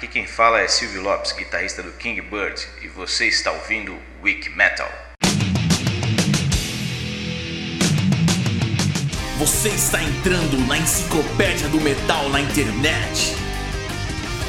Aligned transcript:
Aqui 0.00 0.08
quem 0.08 0.26
fala 0.26 0.62
é 0.62 0.66
Silvio 0.66 1.02
Lopes, 1.02 1.32
guitarrista 1.32 1.82
do 1.82 1.92
King 1.92 2.22
Bird, 2.22 2.66
e 2.80 2.88
você 2.88 3.26
está 3.26 3.52
ouvindo 3.52 3.94
Weak 4.22 4.48
Metal. 4.48 4.90
Você 9.38 9.68
está 9.68 10.02
entrando 10.02 10.56
na 10.66 10.78
enciclopédia 10.78 11.68
do 11.68 11.78
metal 11.82 12.30
na 12.30 12.40
internet. 12.40 13.36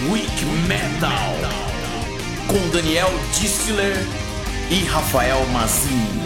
Weak 0.10 0.46
Metal 0.70 1.36
com 2.48 2.70
Daniel 2.70 3.10
Distler 3.38 3.98
e 4.70 4.86
Rafael 4.86 5.46
Mazin. 5.48 6.21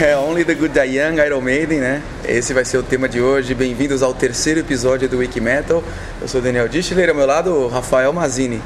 É 0.00 0.16
Only 0.16 0.42
the 0.42 0.54
Good 0.54 0.78
Young, 0.78 1.18
Iron 1.22 1.42
Maiden, 1.42 1.78
né? 1.78 2.02
Esse 2.24 2.54
vai 2.54 2.64
ser 2.64 2.78
o 2.78 2.82
tema 2.82 3.06
de 3.06 3.20
hoje. 3.20 3.54
Bem-vindos 3.54 4.02
ao 4.02 4.14
terceiro 4.14 4.60
episódio 4.60 5.06
do 5.06 5.18
Wiki 5.18 5.38
Metal. 5.38 5.84
Eu 6.18 6.26
sou 6.26 6.40
Daniel 6.40 6.66
Dischler, 6.66 7.10
ao 7.10 7.14
meu 7.14 7.26
lado, 7.26 7.68
Rafael 7.68 8.10
Mazini. 8.10 8.62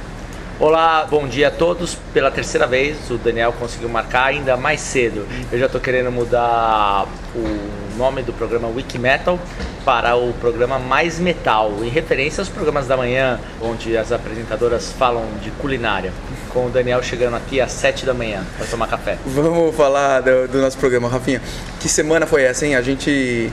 Olá, 0.59 1.07
bom 1.11 1.29
dia 1.29 1.49
a 1.49 1.51
todos. 1.51 1.99
Pela 2.15 2.31
terceira 2.31 2.67
vez, 2.67 3.11
o 3.11 3.19
Daniel 3.19 3.53
conseguiu 3.53 3.91
marcar 3.91 4.29
ainda 4.29 4.57
mais 4.57 4.81
cedo. 4.81 5.27
Eu 5.53 5.59
já 5.59 5.67
estou 5.67 5.79
querendo 5.79 6.11
mudar 6.11 7.07
o 7.35 7.99
nome 7.99 8.23
do 8.23 8.33
programa 8.33 8.67
Wiki 8.69 8.99
Metal 8.99 9.39
para 9.85 10.17
o 10.17 10.33
programa 10.41 10.79
Mais 10.79 11.19
Metal, 11.19 11.71
em 11.83 11.91
referência 11.91 12.41
aos 12.41 12.49
programas 12.49 12.87
da 12.87 12.97
manhã, 12.97 13.39
onde 13.61 13.99
as 13.99 14.11
apresentadoras 14.13 14.91
falam 14.93 15.27
de 15.43 15.51
culinária. 15.51 16.11
Com 16.49 16.65
o 16.67 16.71
Daniel 16.71 17.03
chegando 17.03 17.37
aqui 17.37 17.61
às 17.61 17.73
7 17.73 18.07
da 18.07 18.15
manhã 18.15 18.43
para 18.57 18.67
tomar 18.67 18.89
café. 18.89 19.19
Vamos 19.27 19.77
falar 19.77 20.23
do, 20.23 20.49
do 20.49 20.63
nosso 20.63 20.79
programa, 20.79 21.07
Rafinha. 21.07 21.43
Que 21.79 21.89
semana 21.89 22.27
foi 22.27 22.45
essa, 22.45 22.65
hein? 22.65 22.77
A 22.77 22.81
gente 22.81 23.53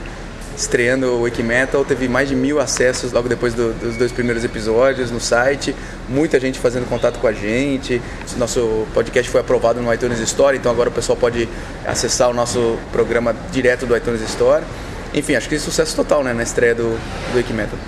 estreando 0.56 1.06
o 1.08 1.22
Wiki 1.22 1.42
Metal, 1.42 1.84
teve 1.84 2.08
mais 2.08 2.28
de 2.28 2.34
mil 2.36 2.60
acessos 2.60 3.12
logo 3.12 3.28
depois 3.28 3.54
do- 3.54 3.72
dos 3.74 3.96
dois 3.96 4.12
primeiros 4.12 4.44
episódios 4.44 5.10
no 5.10 5.20
site, 5.20 5.74
muita 6.08 6.38
gente 6.38 6.58
fazendo 6.58 6.88
contato 6.88 7.18
com 7.18 7.26
a 7.26 7.32
gente. 7.32 8.00
Nosso 8.36 8.86
podcast 8.94 9.30
foi 9.30 9.40
aprovado 9.40 9.80
no 9.80 9.92
iTunes 9.92 10.20
Store, 10.20 10.56
então 10.56 10.70
agora 10.70 10.88
o 10.88 10.92
pessoal 10.92 11.16
pode 11.16 11.48
acessar 11.86 12.30
o 12.30 12.34
nosso 12.34 12.78
programa 12.92 13.34
direto 13.50 13.86
do 13.86 13.96
iTunes 13.96 14.20
Store. 14.22 14.64
Enfim, 15.12 15.34
acho 15.36 15.48
que 15.48 15.58
sucesso 15.58 15.94
total 15.94 16.22
né, 16.24 16.32
na 16.32 16.42
estreia 16.42 16.74
do, 16.74 16.98
do 17.32 17.36
Wiki 17.36 17.52
Metal. 17.52 17.78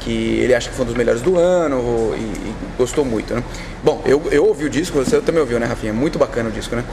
que 0.00 0.40
ele 0.40 0.54
acha 0.54 0.68
que 0.68 0.74
foi 0.74 0.84
um 0.84 0.88
dos 0.88 0.96
melhores 0.96 1.22
do 1.22 1.38
ano 1.38 2.12
e, 2.16 2.20
e 2.20 2.54
gostou 2.76 3.04
muito, 3.04 3.34
né? 3.34 3.42
Bom, 3.84 4.00
eu, 4.06 4.22
eu 4.30 4.46
ouvi 4.46 4.64
o 4.64 4.70
disco, 4.70 4.96
você 4.96 5.20
também 5.20 5.40
ouviu, 5.40 5.58
né, 5.58 5.66
Rafinha? 5.66 5.92
Muito 5.92 6.16
bacana 6.16 6.48
o 6.48 6.52
disco, 6.52 6.76
né? 6.76 6.84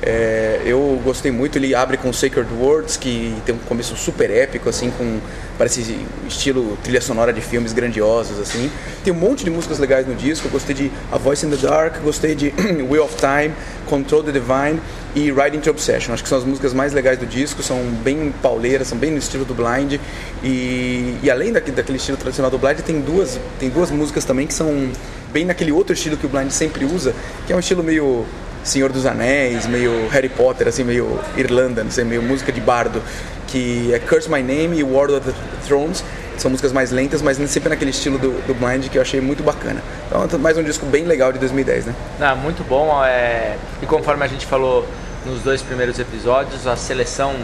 É, 0.00 0.62
eu 0.64 0.98
gostei 1.04 1.30
muito, 1.30 1.58
ele 1.58 1.74
abre 1.74 1.98
com 1.98 2.10
Sacred 2.10 2.48
Words, 2.58 2.96
que 2.96 3.34
tem 3.44 3.54
um 3.54 3.58
começo 3.58 3.94
super 3.96 4.30
épico, 4.30 4.66
assim, 4.66 4.90
com 4.90 5.20
parece 5.58 5.98
estilo 6.26 6.78
trilha 6.82 7.02
sonora 7.02 7.34
de 7.34 7.42
filmes 7.42 7.74
grandiosos, 7.74 8.40
assim. 8.40 8.70
Tem 9.04 9.12
um 9.12 9.16
monte 9.16 9.44
de 9.44 9.50
músicas 9.50 9.78
legais 9.78 10.06
no 10.06 10.14
disco, 10.14 10.46
eu 10.46 10.50
gostei 10.50 10.74
de 10.74 10.90
A 11.12 11.18
Voice 11.18 11.44
in 11.44 11.50
the 11.50 11.56
Dark, 11.56 12.00
gostei 12.02 12.34
de 12.34 12.54
Wheel 12.88 13.04
of 13.04 13.16
Time, 13.16 13.52
Control 13.84 14.22
the 14.22 14.32
Divine 14.32 14.80
e 15.14 15.30
Ride 15.30 15.54
into 15.54 15.68
Obsession. 15.68 16.14
Acho 16.14 16.22
que 16.22 16.30
são 16.30 16.38
as 16.38 16.44
músicas 16.44 16.72
mais 16.72 16.94
legais 16.94 17.18
do 17.18 17.26
disco, 17.26 17.62
são 17.62 17.78
bem 18.02 18.32
pauleiras, 18.40 18.88
são 18.88 18.96
bem 18.96 19.10
no 19.10 19.18
estilo 19.18 19.44
do 19.44 19.52
Blind. 19.52 20.00
E, 20.42 21.18
e 21.22 21.30
além 21.30 21.52
daquele, 21.52 21.76
daquele 21.76 21.98
estilo 21.98 22.16
tradicional 22.16 22.50
do 22.50 22.56
Blind, 22.56 22.78
tem 22.78 23.02
duas, 23.02 23.38
tem 23.60 23.68
duas 23.68 23.90
músicas 23.90 24.24
também 24.24 24.46
que 24.46 24.54
são 24.54 24.90
bem 25.32 25.44
naquele 25.44 25.72
outro 25.72 25.92
estilo 25.92 26.16
que 26.16 26.26
o 26.26 26.28
Blind 26.28 26.50
sempre 26.50 26.84
usa, 26.84 27.14
que 27.46 27.52
é 27.52 27.56
um 27.56 27.60
estilo 27.60 27.82
meio 27.82 28.24
Senhor 28.64 28.92
dos 28.92 29.06
Anéis, 29.06 29.66
meio 29.66 30.08
Harry 30.08 30.28
Potter, 30.28 30.68
assim, 30.68 30.84
meio 30.84 31.18
Irlanda, 31.36 31.82
não 31.84 31.90
sei, 31.90 32.04
meio 32.04 32.22
música 32.22 32.52
de 32.52 32.60
bardo, 32.60 33.02
que 33.46 33.92
é 33.92 33.98
Curse 33.98 34.30
My 34.30 34.42
Name 34.42 34.78
e 34.78 34.82
World 34.82 35.14
of 35.14 35.26
the 35.26 35.36
Thrones. 35.66 36.04
são 36.36 36.50
músicas 36.50 36.72
mais 36.72 36.90
lentas, 36.90 37.22
mas 37.22 37.38
sempre 37.50 37.68
naquele 37.68 37.90
estilo 37.90 38.18
do, 38.18 38.46
do 38.46 38.54
Blind 38.54 38.88
que 38.88 38.98
eu 38.98 39.02
achei 39.02 39.20
muito 39.20 39.42
bacana. 39.42 39.82
Então, 40.06 40.38
mais 40.38 40.56
um 40.56 40.62
disco 40.62 40.86
bem 40.86 41.04
legal 41.04 41.32
de 41.32 41.38
2010, 41.38 41.86
né? 41.86 41.94
Ah, 42.20 42.34
muito 42.34 42.62
bom. 42.62 43.04
É... 43.04 43.56
E 43.82 43.86
conforme 43.86 44.24
a 44.24 44.28
gente 44.28 44.46
falou 44.46 44.86
nos 45.26 45.42
dois 45.42 45.62
primeiros 45.62 45.98
episódios, 45.98 46.66
a 46.66 46.76
seleção 46.76 47.34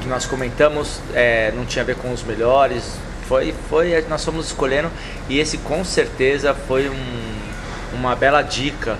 que 0.00 0.08
nós 0.08 0.26
comentamos 0.26 1.00
é, 1.14 1.52
não 1.54 1.64
tinha 1.64 1.82
a 1.82 1.86
ver 1.86 1.96
com 1.96 2.12
os 2.12 2.22
melhores. 2.22 2.98
Foi, 3.28 3.54
foi, 3.68 4.04
nós 4.08 4.24
fomos 4.24 4.46
escolhendo 4.46 4.90
e 5.28 5.38
esse 5.38 5.58
com 5.58 5.84
certeza 5.84 6.54
foi 6.54 6.88
um, 6.88 7.96
uma 7.96 8.14
bela 8.14 8.42
dica 8.42 8.96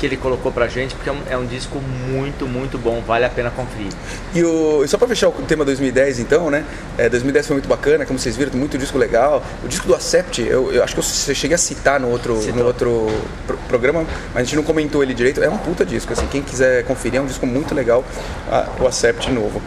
que 0.00 0.06
ele 0.06 0.16
colocou 0.16 0.50
pra 0.50 0.66
gente, 0.66 0.94
porque 0.94 1.10
é 1.10 1.12
um, 1.12 1.20
é 1.28 1.36
um 1.36 1.44
disco 1.44 1.78
muito, 2.08 2.46
muito 2.46 2.78
bom, 2.78 3.02
vale 3.06 3.26
a 3.26 3.28
pena 3.28 3.50
conferir. 3.50 3.92
E, 4.34 4.42
o, 4.42 4.86
só 4.88 4.96
pra 4.96 5.06
fechar 5.06 5.28
o 5.28 5.32
tema 5.32 5.62
2010 5.62 6.20
então, 6.20 6.50
né? 6.50 6.64
É, 6.96 7.08
2010 7.10 7.46
foi 7.46 7.56
muito 7.56 7.68
bacana, 7.68 8.06
como 8.06 8.18
vocês 8.18 8.34
viram, 8.34 8.52
muito 8.54 8.78
disco 8.78 8.96
legal. 8.96 9.44
O 9.62 9.68
disco 9.68 9.86
do 9.86 9.94
Acept, 9.94 10.40
eu, 10.40 10.72
eu 10.72 10.82
acho 10.82 10.94
que 10.94 11.00
eu 11.00 11.34
cheguei 11.34 11.54
a 11.54 11.58
citar 11.58 12.00
no 12.00 12.08
outro, 12.08 12.34
no 12.54 12.64
outro 12.64 13.08
pro, 13.46 13.58
programa, 13.68 14.06
mas 14.32 14.36
a 14.36 14.44
gente 14.44 14.56
não 14.56 14.62
comentou 14.62 15.02
ele 15.02 15.12
direito. 15.12 15.42
É 15.42 15.50
um 15.50 15.58
puta 15.58 15.84
disco, 15.84 16.14
assim, 16.14 16.26
quem 16.28 16.40
quiser 16.40 16.82
conferir, 16.84 17.18
é 17.18 17.22
um 17.22 17.26
disco 17.26 17.46
muito 17.46 17.74
legal, 17.74 18.02
a, 18.50 18.68
o 18.80 18.86
Acept 18.86 19.30
novo. 19.30 19.60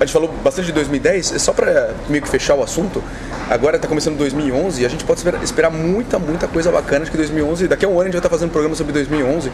A 0.00 0.06
gente 0.06 0.14
falou 0.14 0.30
bastante 0.42 0.64
de 0.64 0.72
2010, 0.72 1.34
só 1.36 1.52
para 1.52 1.94
meio 2.08 2.22
que 2.22 2.28
fechar 2.30 2.54
o 2.54 2.62
assunto, 2.62 3.04
agora 3.50 3.76
está 3.76 3.86
começando 3.86 4.16
2011 4.16 4.80
e 4.80 4.86
a 4.86 4.88
gente 4.88 5.04
pode 5.04 5.22
esperar 5.42 5.68
muita, 5.68 6.18
muita 6.18 6.48
coisa 6.48 6.72
bacana. 6.72 7.02
Acho 7.02 7.10
que 7.10 7.18
2011, 7.18 7.68
daqui 7.68 7.84
a 7.84 7.88
um 7.88 7.92
ano 7.92 8.00
a 8.00 8.04
gente 8.04 8.12
vai 8.12 8.18
estar 8.20 8.30
tá 8.30 8.34
fazendo 8.34 8.48
um 8.48 8.52
programa 8.52 8.74
sobre 8.74 8.94
2011 8.94 9.52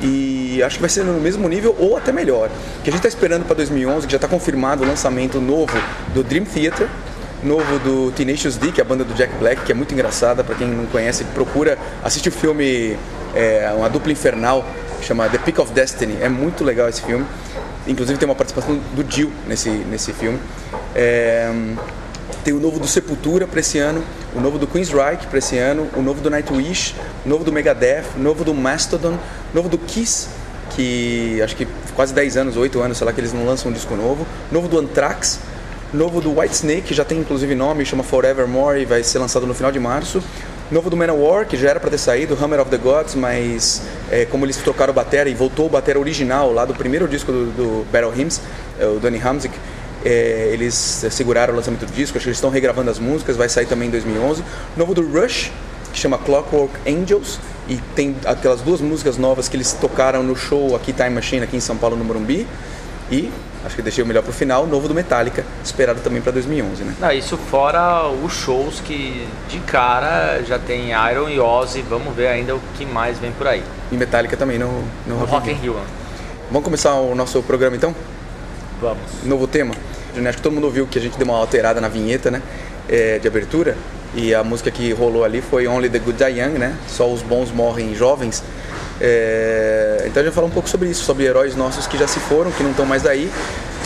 e 0.00 0.62
acho 0.62 0.76
que 0.76 0.80
vai 0.80 0.88
ser 0.88 1.02
no 1.02 1.14
mesmo 1.14 1.48
nível 1.48 1.74
ou 1.76 1.96
até 1.96 2.12
melhor. 2.12 2.48
O 2.48 2.82
que 2.84 2.90
a 2.90 2.92
gente 2.92 3.04
está 3.04 3.08
esperando 3.08 3.44
para 3.44 3.56
2011, 3.56 4.06
que 4.06 4.12
já 4.12 4.18
está 4.18 4.28
confirmado 4.28 4.84
o 4.84 4.86
lançamento 4.86 5.40
novo 5.40 5.76
do 6.14 6.22
Dream 6.22 6.44
Theater, 6.44 6.88
novo 7.42 7.80
do 7.80 8.12
Tenacious 8.12 8.56
D, 8.56 8.70
que 8.70 8.80
é 8.80 8.84
a 8.84 8.86
banda 8.86 9.02
do 9.02 9.14
Jack 9.14 9.34
Black, 9.34 9.62
que 9.62 9.72
é 9.72 9.74
muito 9.74 9.92
engraçada, 9.92 10.44
para 10.44 10.54
quem 10.54 10.68
não 10.68 10.86
conhece, 10.86 11.24
procura, 11.34 11.76
assiste 12.04 12.28
o 12.28 12.32
filme, 12.32 12.96
é, 13.34 13.68
uma 13.76 13.90
dupla 13.90 14.12
infernal, 14.12 14.64
chama 15.02 15.28
The 15.28 15.38
Peak 15.38 15.60
of 15.60 15.72
Destiny, 15.72 16.18
é 16.20 16.28
muito 16.28 16.62
legal 16.62 16.88
esse 16.88 17.02
filme. 17.02 17.26
Inclusive 17.88 18.18
tem 18.18 18.28
uma 18.28 18.34
participação 18.34 18.78
do 18.94 19.02
Dio 19.02 19.32
nesse, 19.46 19.70
nesse 19.70 20.12
filme. 20.12 20.38
É, 20.94 21.50
tem 22.44 22.52
o 22.54 22.60
novo 22.60 22.78
do 22.78 22.86
Sepultura 22.86 23.46
para 23.46 23.60
esse 23.60 23.78
ano, 23.78 24.02
o 24.34 24.40
novo 24.40 24.58
do 24.58 24.66
Queensryche 24.66 25.26
para 25.26 25.38
esse 25.38 25.58
ano, 25.58 25.88
o 25.96 26.02
novo 26.02 26.20
do 26.20 26.30
Nightwish, 26.30 26.94
o 27.24 27.28
novo 27.28 27.44
do 27.44 27.52
Megadeth, 27.52 28.04
o 28.16 28.20
novo 28.20 28.44
do 28.44 28.54
Mastodon, 28.54 29.14
o 29.52 29.56
novo 29.56 29.68
do 29.68 29.78
Kiss, 29.78 30.28
que 30.76 31.40
acho 31.42 31.56
que 31.56 31.66
quase 31.94 32.12
10 32.14 32.36
anos, 32.36 32.56
8 32.56 32.80
anos, 32.80 32.98
sei 32.98 33.06
lá, 33.06 33.12
que 33.12 33.20
eles 33.20 33.32
não 33.32 33.44
lançam 33.44 33.70
um 33.70 33.74
disco 33.74 33.96
novo, 33.96 34.26
o 34.50 34.54
novo 34.54 34.68
do 34.68 34.78
Anthrax, 34.78 35.40
novo 35.92 36.20
do 36.20 36.38
Whitesnake, 36.38 36.82
que 36.82 36.94
já 36.94 37.04
tem 37.04 37.18
inclusive 37.18 37.54
nome, 37.54 37.84
chama 37.84 38.02
Forevermore 38.02 38.80
e 38.80 38.84
vai 38.84 39.02
ser 39.02 39.18
lançado 39.18 39.46
no 39.46 39.54
final 39.54 39.72
de 39.72 39.80
março, 39.80 40.22
Novo 40.70 40.90
do 40.90 40.96
Manowar, 40.98 41.46
que 41.46 41.56
já 41.56 41.70
era 41.70 41.80
para 41.80 41.88
ter 41.88 41.96
saído, 41.96 42.36
Hammer 42.38 42.60
of 42.60 42.70
the 42.70 42.76
Gods, 42.76 43.14
mas 43.14 43.80
é, 44.10 44.26
como 44.26 44.44
eles 44.44 44.58
trocaram 44.58 44.92
o 44.92 44.94
batera 44.94 45.30
e 45.30 45.34
voltou 45.34 45.64
o 45.64 45.68
batera 45.70 45.98
original 45.98 46.52
lá 46.52 46.66
do 46.66 46.74
primeiro 46.74 47.08
disco 47.08 47.32
do, 47.32 47.46
do 47.46 47.86
Battle 47.90 48.12
Hymns, 48.14 48.38
é, 48.78 48.86
o 48.86 49.00
Danny 49.00 49.18
Hamzik, 49.18 49.54
é, 50.04 50.50
eles 50.52 50.74
seguraram 51.10 51.54
o 51.54 51.56
lançamento 51.56 51.86
do 51.86 51.92
disco, 51.92 52.18
acho 52.18 52.24
que 52.24 52.28
eles 52.28 52.36
estão 52.36 52.50
regravando 52.50 52.90
as 52.90 52.98
músicas, 52.98 53.34
vai 53.34 53.48
sair 53.48 53.64
também 53.64 53.88
em 53.88 53.90
2011. 53.90 54.44
Novo 54.76 54.92
do 54.92 55.00
Rush, 55.10 55.50
que 55.90 55.98
chama 55.98 56.18
Clockwork 56.18 56.74
Angels, 56.86 57.40
e 57.66 57.76
tem 57.96 58.14
aquelas 58.26 58.60
duas 58.60 58.82
músicas 58.82 59.16
novas 59.16 59.48
que 59.48 59.56
eles 59.56 59.72
tocaram 59.72 60.22
no 60.22 60.36
show 60.36 60.76
aqui 60.76 60.92
Time 60.92 61.10
Machine, 61.10 61.44
aqui 61.44 61.56
em 61.56 61.60
São 61.60 61.78
Paulo, 61.78 61.96
no 61.96 62.04
Morumbi. 62.04 62.46
E 63.10 63.30
acho 63.64 63.74
que 63.74 63.82
deixei 63.82 64.04
o 64.04 64.06
melhor 64.06 64.22
pro 64.22 64.32
final, 64.32 64.66
novo 64.66 64.86
do 64.86 64.94
Metallica, 64.94 65.44
esperado 65.64 66.00
também 66.00 66.20
para 66.20 66.32
2011, 66.32 66.84
né? 66.84 66.94
Não, 67.00 67.10
isso 67.10 67.36
fora 67.36 68.06
os 68.08 68.32
shows 68.32 68.80
que 68.80 69.26
de 69.48 69.58
cara 69.60 70.42
já 70.46 70.58
tem 70.58 70.90
Iron 71.10 71.28
e 71.28 71.40
Ozzy, 71.40 71.82
vamos 71.82 72.14
ver 72.14 72.28
ainda 72.28 72.54
o 72.54 72.60
que 72.76 72.84
mais 72.84 73.18
vem 73.18 73.32
por 73.32 73.46
aí. 73.46 73.62
E 73.90 73.96
Metallica 73.96 74.36
também 74.36 74.58
no, 74.58 74.70
no, 75.06 75.20
no 75.20 75.24
Rock 75.24 75.50
in 75.50 75.54
Rio. 75.54 75.72
Rio. 75.74 75.82
Vamos 76.50 76.64
começar 76.64 76.94
o 76.94 77.14
nosso 77.14 77.42
programa 77.42 77.76
então? 77.76 77.94
Vamos. 78.80 79.02
Novo 79.24 79.46
tema. 79.46 79.74
Acho 80.16 80.38
que 80.38 80.42
todo 80.42 80.52
mundo 80.52 80.64
ouviu 80.64 80.86
que 80.86 80.98
a 80.98 81.02
gente 81.02 81.16
deu 81.18 81.26
uma 81.26 81.36
alterada 81.36 81.80
na 81.80 81.88
vinheta, 81.88 82.30
né? 82.30 82.42
É, 82.88 83.18
de 83.18 83.28
abertura. 83.28 83.76
E 84.14 84.34
a 84.34 84.42
música 84.42 84.70
que 84.70 84.92
rolou 84.92 85.24
ali 85.24 85.42
foi 85.42 85.68
Only 85.68 85.90
the 85.90 85.98
Good 85.98 86.24
Die 86.24 86.40
Young, 86.40 86.58
né? 86.58 86.74
Só 86.88 87.10
os 87.10 87.20
bons 87.20 87.52
morrem 87.52 87.94
jovens. 87.94 88.42
É, 89.00 90.04
então 90.06 90.20
a 90.20 90.24
gente 90.24 90.32
vai 90.32 90.32
falar 90.32 90.46
um 90.46 90.50
pouco 90.50 90.68
sobre 90.68 90.88
isso, 90.88 91.04
sobre 91.04 91.24
heróis 91.24 91.54
nossos 91.54 91.86
que 91.86 91.96
já 91.96 92.06
se 92.06 92.18
foram, 92.20 92.50
que 92.50 92.62
não 92.62 92.70
estão 92.70 92.86
mais 92.86 93.06
aí. 93.06 93.30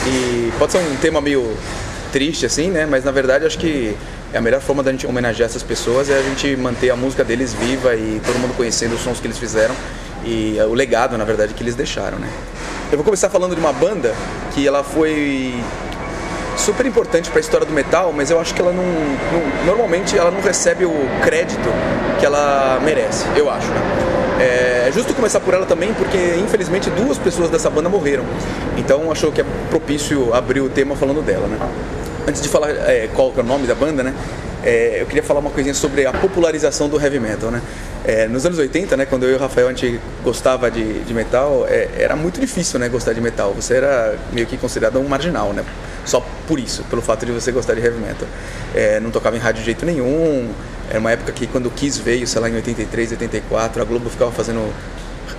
E 0.06 0.53
pode 0.59 0.73
ser 0.73 0.79
um 0.79 0.97
tema 0.97 1.20
meio 1.20 1.56
triste, 2.12 2.47
assim, 2.47 2.70
né? 2.70 2.87
Mas 2.87 3.05
na 3.05 3.11
verdade 3.11 3.47
acho 3.47 3.59
que 3.59 3.97
a 4.35 4.41
melhor 4.41 4.61
forma 4.61 4.82
da 4.82 4.91
gente 4.91 5.06
homenagear 5.06 5.49
essas 5.49 5.62
pessoas 5.62 6.09
é 6.09 6.19
a 6.19 6.23
gente 6.23 6.56
manter 6.56 6.91
a 6.91 6.97
música 6.97 7.23
deles 7.23 7.53
viva 7.53 7.94
e 7.94 8.20
todo 8.25 8.38
mundo 8.38 8.56
conhecendo 8.56 8.94
os 8.94 9.00
sons 9.03 9.20
que 9.20 9.26
eles 9.26 9.38
fizeram 9.38 9.75
e 10.25 10.56
o 10.69 10.75
legado, 10.75 11.19
na 11.19 11.25
verdade, 11.25 11.53
que 11.53 11.62
eles 11.62 11.75
deixaram, 11.75 12.19
né? 12.19 12.29
Eu 12.91 12.97
vou 12.97 13.05
começar 13.05 13.29
falando 13.29 13.55
de 13.55 13.61
uma 13.61 13.73
banda 13.73 14.14
que 14.55 14.67
ela 14.67 14.85
foi 14.85 15.55
super 16.56 16.87
importante 16.87 17.29
para 17.31 17.38
a 17.38 17.41
história 17.41 17.67
do 17.67 17.73
metal, 17.73 18.12
mas 18.12 18.31
eu 18.31 18.38
acho 18.38 18.55
que 18.55 18.61
ela 18.61 18.73
não, 18.73 18.85
não, 18.85 19.67
normalmente 19.67 20.17
ela 20.17 20.31
não 20.31 20.41
recebe 20.41 20.85
o 20.85 20.94
crédito 21.23 21.69
que 22.20 22.26
ela 22.26 22.79
merece, 22.85 23.26
eu 23.37 23.50
acho. 23.50 23.67
Né? 23.69 24.22
É 24.43 24.91
justo 24.93 25.15
começar 25.15 25.41
por 25.41 25.55
ela 25.55 25.67
também, 25.67 25.94
porque 25.94 26.19
infelizmente 26.43 26.91
duas 26.91 27.17
pessoas 27.19 27.49
dessa 27.49 27.71
banda 27.71 27.89
morreram. 27.89 28.25
Então 28.77 29.11
achou 29.11 29.31
que 29.33 29.41
é 29.41 29.44
propício 29.71 30.35
abrir 30.35 30.61
o 30.61 30.69
tema 30.69 30.97
falando 30.97 31.23
dela, 31.25 31.47
né? 31.47 31.59
Antes 32.27 32.43
de 32.43 32.49
falar 32.49 32.71
é, 32.71 33.09
qual 33.15 33.33
é 33.37 33.41
o 33.41 33.43
nome 33.43 33.67
da 33.67 33.75
banda, 33.75 34.03
né? 34.03 34.15
É, 34.65 34.99
eu 35.00 35.06
queria 35.06 35.23
falar 35.23 35.41
uma 35.41 35.50
coisinha 35.50 35.75
sobre 35.75 36.06
a 36.06 36.12
popularização 36.12 36.89
do 36.89 37.00
heavy 37.00 37.19
metal, 37.19 37.50
né? 37.50 37.61
É, 38.05 38.29
nos 38.29 38.44
anos 38.44 38.59
80, 38.59 38.97
né, 38.97 39.06
quando 39.06 39.25
eu 39.25 39.31
e 39.31 39.35
o 39.35 39.39
Rafael 39.39 39.69
a 39.69 39.73
gente 39.73 40.00
gostava 40.25 40.71
de, 40.71 41.00
de 41.05 41.15
metal, 41.15 41.67
é, 41.69 41.88
era 41.97 42.17
muito 42.17 42.41
difícil, 42.41 42.79
né, 42.79 42.88
gostar 42.88 43.12
de 43.12 43.21
metal. 43.21 43.53
Você 43.55 43.75
era 43.75 44.17
meio 44.33 44.47
que 44.47 44.56
considerado 44.56 44.99
um 44.99 45.06
marginal, 45.06 45.53
né? 45.53 45.65
Só 46.05 46.25
por 46.47 46.59
isso, 46.59 46.85
pelo 46.91 47.00
fato 47.00 47.25
de 47.25 47.33
você 47.33 47.53
gostar 47.53 47.75
de 47.75 47.81
heavy 47.81 47.99
metal. 47.99 48.27
É, 48.75 48.99
não 49.00 49.11
tocava 49.11 49.37
em 49.37 49.38
rádio 49.38 49.61
de 49.61 49.67
jeito 49.67 49.87
nenhum. 49.87 50.50
Era 50.93 51.00
uma 51.00 51.11
época 51.11 51.33
que 51.33 51.47
quando 51.47 51.69
o 51.69 51.71
Kiss 51.71 51.99
veio, 51.99 52.27
sei 52.27 52.39
lá, 52.39 52.50
em 52.50 52.55
83, 52.55 53.12
84, 53.12 53.81
a 53.81 53.85
Globo 53.87 54.11
ficava 54.11 54.31
fazendo 54.31 54.71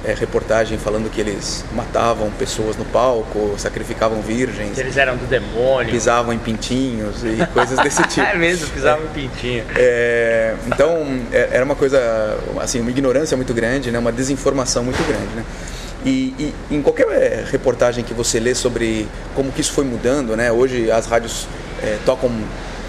é, 0.04 0.12
reportagem 0.12 0.80
falando 0.80 1.12
que 1.12 1.22
eles 1.22 1.64
matavam 1.76 2.32
pessoas 2.32 2.76
no 2.76 2.84
palco, 2.86 3.54
sacrificavam 3.60 4.20
virgens. 4.20 4.80
Eles 4.80 4.98
eram 4.98 5.16
do 5.16 5.28
demônio. 5.28 5.92
Pisavam 5.92 6.34
em 6.34 6.40
pintinhos 6.40 7.24
e 7.24 7.46
coisas 7.54 7.78
desse 7.78 8.02
tipo. 8.10 8.26
é 8.26 8.36
mesmo, 8.36 8.68
pisavam 8.70 9.04
é, 9.04 9.06
em 9.06 9.12
pintinho. 9.12 9.64
É, 9.76 10.56
então, 10.66 11.22
é, 11.32 11.50
era 11.52 11.64
uma 11.64 11.76
coisa, 11.76 12.00
assim, 12.60 12.80
uma 12.80 12.90
ignorância 12.90 13.38
muito 13.38 13.54
grande, 13.54 13.92
né, 13.92 14.00
uma 14.00 14.12
desinformação 14.12 14.84
muito 14.84 15.08
grande, 15.08 15.36
né. 15.36 15.46
E, 16.04 16.34
e, 16.39 16.75
em 16.75 16.82
qualquer 16.82 17.08
é, 17.12 17.46
reportagem 17.48 18.04
que 18.04 18.16
você 18.16 18.39
lê 18.39 18.56
sobre 18.56 19.08
como 19.36 19.51
que 19.51 19.62
isso 19.62 19.72
foi 19.72 19.86
mudando, 19.86 20.36
né? 20.36 20.51
Hoje 20.51 20.89
as 20.89 21.06
rádios 21.06 21.48
é, 21.80 22.00
tocam, 22.04 22.32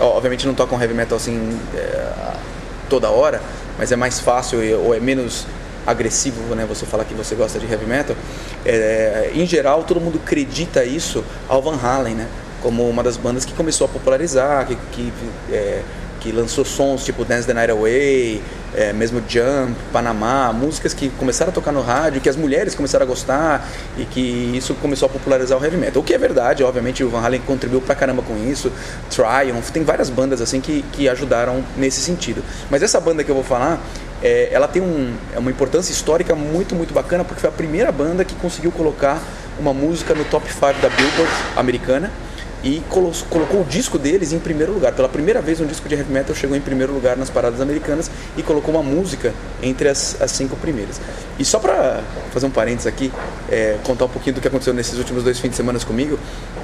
obviamente 0.01 0.47
não 0.47 0.55
tocam 0.55 0.81
heavy 0.81 0.95
metal 0.95 1.17
assim 1.17 1.57
toda 2.89 3.11
hora, 3.11 3.41
mas 3.79 3.93
é 3.93 3.97
mais 3.97 4.21
fácil 4.21 4.59
ou 4.85 4.95
é 4.95 5.01
menos 5.01 5.47
agressivo, 5.87 6.55
né? 6.55 6.65
Você 6.69 6.87
falar 6.87 7.05
que 7.05 7.15
você 7.15 7.35
gosta 7.35 7.59
de 7.59 7.71
heavy 7.71 7.87
metal. 7.87 8.17
É, 8.65 9.31
em 9.35 9.47
geral, 9.47 9.85
todo 9.85 10.01
mundo 10.01 10.21
acredita 10.23 10.85
isso 10.85 11.25
ao 11.49 11.63
Van 11.63 11.79
Halen, 11.81 12.15
né? 12.15 12.29
Como 12.63 12.89
uma 12.89 13.03
das 13.03 13.17
bandas 13.17 13.45
que 13.45 13.53
começou 13.53 13.87
a 13.87 13.89
popularizar, 13.89 14.67
que, 14.67 14.77
que, 14.93 15.13
é, 15.53 15.83
que 16.21 16.33
lançou 16.33 16.65
sons 16.65 17.05
tipo 17.05 17.25
Dance 17.25 17.47
the 17.47 17.53
Night 17.53 17.71
Away, 17.71 18.43
é, 18.75 18.93
mesmo 18.93 19.23
Jump, 19.29 19.75
Panamá, 19.93 20.53
músicas 20.53 20.93
que 20.93 21.09
começaram 21.11 21.51
a 21.51 21.55
tocar 21.55 21.73
no 21.73 21.81
rádio, 21.81 22.21
que 22.21 22.29
as 22.29 22.37
mulheres 22.37 22.75
começaram 22.75 23.05
a 23.05 23.09
gostar 23.09 23.69
e 23.97 24.05
que 24.05 24.21
isso 24.57 24.75
começou 24.75 25.07
a 25.07 25.09
popularizar 25.09 25.59
o 25.59 25.65
heavy 25.65 25.77
metal. 25.77 26.03
O 26.03 26.05
que 26.05 26.15
é 26.15 26.19
verdade, 26.19 26.63
obviamente 26.63 27.03
o 27.05 27.09
Van 27.09 27.21
Halen 27.21 27.41
contribuiu 27.43 27.81
pra 27.81 27.95
caramba 27.95 28.23
com 28.23 28.37
isso, 28.51 28.73
Triumph, 29.11 29.71
tem 29.71 29.83
várias 29.85 30.11
bandas 30.11 30.41
assim 30.41 30.61
que, 30.61 30.85
que 30.93 31.09
ajudaram 31.09 31.65
nesse 31.77 32.01
sentido. 32.01 32.43
Mas 32.71 32.83
essa 32.83 33.01
banda 33.01 33.23
que 33.23 33.31
eu 33.31 33.35
vou 33.35 33.45
falar 33.45 33.81
é, 34.23 34.49
ela 34.51 34.67
tem 34.67 34.81
um, 34.81 35.15
é 35.35 35.39
uma 35.39 35.51
importância 35.51 35.93
histórica 35.93 36.35
muito, 36.35 36.75
muito 36.75 36.95
bacana, 36.95 37.25
porque 37.25 37.41
foi 37.41 37.51
a 37.51 37.53
primeira 37.53 37.93
banda 37.93 38.25
que 38.25 38.35
conseguiu 38.37 38.73
colocar 38.73 39.21
uma 39.59 39.73
música 39.73 40.15
no 40.15 40.25
top 40.25 40.51
5 40.51 40.61
da 40.81 40.89
Billboard 40.89 41.33
americana 41.57 42.11
e 42.65 42.83
colocou 42.89 43.61
o 43.61 43.65
disco 43.65 43.99
deles 43.99 44.33
em 44.33 44.39
primeiro 44.39 44.73
lugar. 44.73 44.93
Pela 44.93 45.09
primeira 45.09 45.43
vez 45.43 45.61
um 45.61 45.67
disco 45.67 45.87
de 45.87 45.95
heavy 45.95 46.11
metal 46.11 46.35
chegou 46.35 46.57
em 46.57 46.61
primeiro 46.63 46.95
lugar 46.95 47.15
nas 47.15 47.29
paradas 47.29 47.61
americanas 47.61 48.11
e 48.39 48.43
colocou 48.43 48.75
uma 48.75 48.83
música 48.83 49.35
entre 49.63 49.87
as, 49.87 50.21
as 50.21 50.31
cinco 50.31 50.57
primeiras. 50.57 50.99
E 51.39 51.45
só 51.45 51.59
para 51.59 52.03
fazer 52.33 52.47
um 52.47 52.51
parênteses 52.51 52.87
aqui, 52.87 53.13
é, 53.51 53.77
contar 53.85 54.07
um 54.07 54.09
pouquinho 54.09 54.35
do 54.35 54.41
que 54.41 54.49
aconteceu 54.49 54.73
nesses 54.73 54.99
últimos 54.99 55.23
dois 55.23 55.39
fins 55.39 55.51
de 55.51 55.57
semana 55.57 55.79
comigo, 55.81 56.19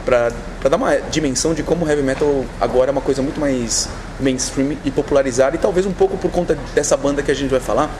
para 0.07 0.30
dar 0.71 0.76
uma 0.76 0.97
dimensão 0.97 1.52
de 1.52 1.62
como 1.62 1.85
o 1.85 1.88
heavy 1.88 2.02
metal 2.02 2.47
agora 2.59 2.90
é 2.90 2.92
uma 2.92 3.02
coisa 3.02 3.21
muito 3.21 3.38
mais 3.38 3.87
mainstream 4.19 4.78
e 4.85 4.90
popularizada, 4.90 5.57
e 5.57 5.59
talvez 5.59 5.85
um 5.85 5.92
pouco 5.92 6.16
por 6.16 6.30
conta 6.30 6.57
dessa 6.75 6.97
banda 6.97 7.23
que 7.23 7.30
a 7.30 7.35
gente 7.35 7.50
vai 7.50 7.61
falar. 7.61 7.90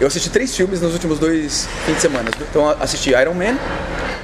Eu 0.00 0.06
assisti 0.06 0.30
três 0.30 0.56
filmes 0.56 0.80
nos 0.80 0.94
últimos 0.94 1.18
dois 1.18 1.68
fins 1.84 1.96
de 1.96 2.00
semana. 2.00 2.30
Então 2.50 2.68
assisti 2.80 3.10
Iron 3.10 3.34
Man, 3.34 3.58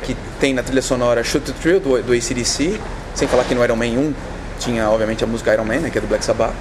que 0.09 0.17
tem 0.41 0.55
na 0.55 0.62
trilha 0.62 0.81
sonora 0.81 1.23
Shoot 1.23 1.45
the 1.45 1.53
Thrill 1.53 1.81
do, 1.81 2.03
do 2.03 2.12
ACDC, 2.15 2.81
sem 3.15 3.29
falar 3.29 3.45
que 3.45 3.55
no 3.55 3.62
Iron 3.62 3.77
Man 3.77 3.87
1 3.87 4.15
tinha 4.59 4.88
obviamente 4.88 5.23
a 5.23 5.27
música 5.27 5.53
Iron 5.53 5.65
Man, 5.65 5.81
né, 5.81 5.91
que 5.91 5.99
é 5.99 6.00
do 6.00 6.07
Black 6.07 6.25
Sabbath. 6.25 6.55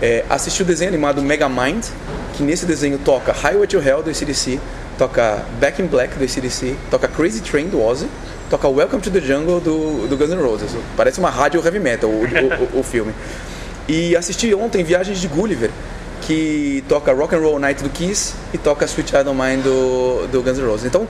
É, 0.00 0.24
assisti 0.30 0.62
o 0.62 0.64
desenho 0.64 0.88
animado 0.88 1.20
Megamind, 1.20 1.84
que 2.34 2.42
nesse 2.42 2.64
desenho 2.64 2.98
toca 2.98 3.30
Highway 3.32 3.66
to 3.66 3.78
Hell 3.78 4.02
do 4.02 4.08
ACDC, 4.08 4.58
toca 4.96 5.44
Back 5.60 5.82
in 5.82 5.86
Black 5.86 6.16
do 6.16 6.24
ACDC, 6.24 6.76
toca 6.90 7.06
Crazy 7.08 7.42
Train 7.42 7.68
do 7.68 7.82
Ozzy, 7.82 8.08
toca 8.48 8.66
Welcome 8.68 9.02
to 9.02 9.10
the 9.10 9.20
Jungle 9.20 9.60
do, 9.60 10.08
do 10.08 10.16
Guns 10.16 10.30
N' 10.30 10.40
Roses. 10.40 10.70
Parece 10.96 11.18
uma 11.18 11.28
rádio 11.28 11.62
heavy 11.62 11.80
metal 11.80 12.08
o, 12.08 12.22
o, 12.76 12.80
o, 12.80 12.82
filme. 12.82 13.12
E 13.86 14.16
assisti 14.16 14.54
ontem 14.54 14.82
Viagens 14.82 15.20
de 15.20 15.28
Gulliver, 15.28 15.70
que 16.22 16.82
toca 16.88 17.12
Rock 17.12 17.34
and 17.34 17.40
Roll 17.40 17.58
Night 17.58 17.82
do 17.82 17.90
Kiss 17.90 18.34
e 18.54 18.56
toca 18.56 18.86
Sweet 18.86 19.10
Child 19.10 19.28
O' 19.28 19.34
Mine 19.34 19.62
do, 19.62 20.26
do 20.32 20.42
Guns 20.42 20.58
N' 20.58 20.64
Roses. 20.64 20.86
Então, 20.86 21.06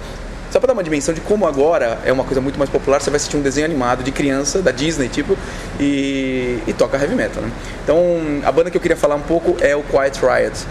só 0.50 0.58
para 0.58 0.68
dar 0.68 0.72
uma 0.72 0.82
dimensão 0.82 1.14
de 1.14 1.20
como 1.20 1.46
agora 1.46 1.98
é 2.04 2.12
uma 2.12 2.24
coisa 2.24 2.40
muito 2.40 2.58
mais 2.58 2.70
popular, 2.70 3.00
você 3.00 3.10
vai 3.10 3.16
assistir 3.16 3.36
um 3.36 3.42
desenho 3.42 3.66
animado 3.66 4.02
de 4.02 4.10
criança, 4.10 4.62
da 4.62 4.70
Disney, 4.70 5.08
tipo, 5.08 5.36
e, 5.78 6.58
e 6.66 6.72
toca 6.72 6.96
heavy 6.96 7.14
metal, 7.14 7.42
né? 7.42 7.50
Então, 7.84 7.98
a 8.44 8.52
banda 8.52 8.70
que 8.70 8.76
eu 8.76 8.80
queria 8.80 8.96
falar 8.96 9.14
um 9.14 9.22
pouco 9.22 9.56
é 9.60 9.76
o 9.76 9.82
Quiet 9.82 10.18
Riot, 10.20 10.66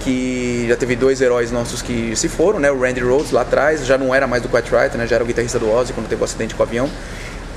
que 0.00 0.66
já 0.68 0.76
teve 0.76 0.96
dois 0.96 1.20
heróis 1.20 1.52
nossos 1.52 1.82
que 1.82 2.16
se 2.16 2.28
foram, 2.28 2.58
né? 2.58 2.70
O 2.70 2.80
Randy 2.80 3.00
Rhodes 3.00 3.30
lá 3.30 3.42
atrás, 3.42 3.86
já 3.86 3.96
não 3.96 4.14
era 4.14 4.26
mais 4.26 4.42
do 4.42 4.48
Quiet 4.48 4.68
Riot, 4.70 4.96
né? 4.96 5.06
Já 5.06 5.16
era 5.16 5.24
o 5.24 5.26
guitarrista 5.26 5.58
do 5.58 5.70
Ozzy 5.70 5.92
quando 5.92 6.08
teve 6.08 6.20
o 6.20 6.22
um 6.22 6.24
acidente 6.24 6.54
com 6.54 6.62
o 6.62 6.66
avião. 6.66 6.90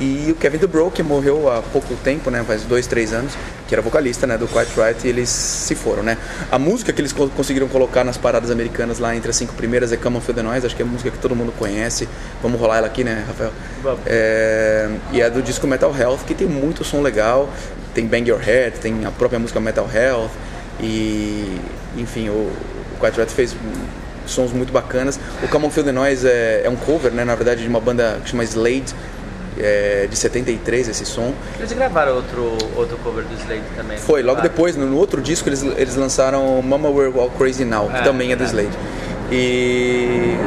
E 0.04 0.32
o 0.34 0.36
Kevin 0.36 0.58
DeBro, 0.58 0.92
que 0.92 1.02
morreu 1.02 1.50
há 1.50 1.62
pouco 1.62 1.96
tempo, 1.96 2.30
né, 2.30 2.44
faz 2.46 2.64
dois, 2.64 2.86
três 2.86 3.14
anos, 3.14 3.32
que 3.70 3.74
era 3.74 3.82
vocalista 3.82 4.28
né, 4.28 4.38
do 4.38 4.48
Quiet 4.48 4.70
Riot, 4.76 5.08
e 5.08 5.10
eles 5.10 5.30
se 5.30 5.76
foram. 5.76 6.04
Né? 6.04 6.18
A 6.52 6.60
música 6.60 6.92
que 6.92 7.00
eles 7.00 7.14
conseguiram 7.14 7.70
colocar 7.70 8.04
nas 8.04 8.18
paradas 8.18 8.52
americanas 8.52 9.00
lá 9.00 9.16
entre 9.16 9.30
as 9.30 9.38
cinco 9.38 9.54
primeiras 9.54 9.94
é 9.94 9.98
Come 9.98 10.18
On 10.18 10.22
Feel 10.22 10.36
The 10.36 10.44
Noise, 10.44 10.66
acho 10.66 10.76
que 10.76 10.82
é 10.82 10.86
a 10.86 10.88
música 10.88 11.10
que 11.10 11.18
todo 11.20 11.34
mundo 11.34 11.54
conhece. 11.58 12.10
Vamos 12.42 12.60
rolar 12.60 12.80
ela 12.80 12.88
aqui, 12.88 13.02
né, 13.02 13.24
Rafael? 13.26 13.54
É, 14.06 14.90
e 15.14 15.22
é 15.22 15.30
do 15.30 15.42
disco 15.42 15.66
Metal 15.66 15.96
Health, 15.98 16.20
que 16.28 16.34
tem 16.34 16.48
muito 16.48 16.84
som 16.84 17.02
legal, 17.02 17.50
tem 17.94 18.06
Bang 18.06 18.30
Your 18.30 18.42
Head, 18.42 18.80
tem 18.80 19.06
a 19.06 19.12
própria 19.12 19.40
música 19.40 19.62
Metal 19.62 19.90
Health, 19.90 20.32
e 20.82 21.62
enfim, 21.98 22.28
o, 22.28 22.52
o 22.96 23.00
Quiet 23.00 23.16
Riot 23.16 23.32
fez 23.32 23.56
sons 24.26 24.52
muito 24.52 24.74
bacanas. 24.74 25.18
O 25.42 25.48
Come 25.48 25.66
On 25.66 25.70
Feel 25.70 25.86
The 25.86 25.92
Noise 25.94 26.28
é, 26.28 26.64
é 26.66 26.70
um 26.70 26.76
cover, 26.76 27.12
né, 27.12 27.24
na 27.24 27.36
verdade, 27.36 27.62
de 27.62 27.70
uma 27.70 27.80
banda 27.80 28.20
que 28.22 28.30
chama 28.30 28.44
Slade, 28.44 28.94
é, 29.60 30.08
de 30.10 30.16
73 30.16 30.90
esse 30.90 31.06
som. 31.06 31.34
Eles 31.58 31.72
gravaram 31.74 32.16
outro, 32.16 32.58
outro 32.76 32.98
cover 33.04 33.24
do 33.24 33.34
Slade 33.36 33.64
também. 33.76 33.98
Foi, 33.98 34.22
logo 34.24 34.42
depois, 34.42 34.76
no, 34.76 34.86
no, 34.86 34.98
outro 34.98 35.22
disco, 35.22 35.50
eles, 35.50 35.64
eles 35.64 35.96
lançaram 35.96 36.62
Mama 36.62 36.90
We're 36.90 37.18
All 37.18 37.30
Crazy 37.32 37.66
Now, 37.66 37.90
que 37.90 37.98
é, 37.98 38.02
também 38.02 38.32
é 38.32 38.36
do 38.36 38.44
Slade. 38.44 38.78
E, 39.32 40.38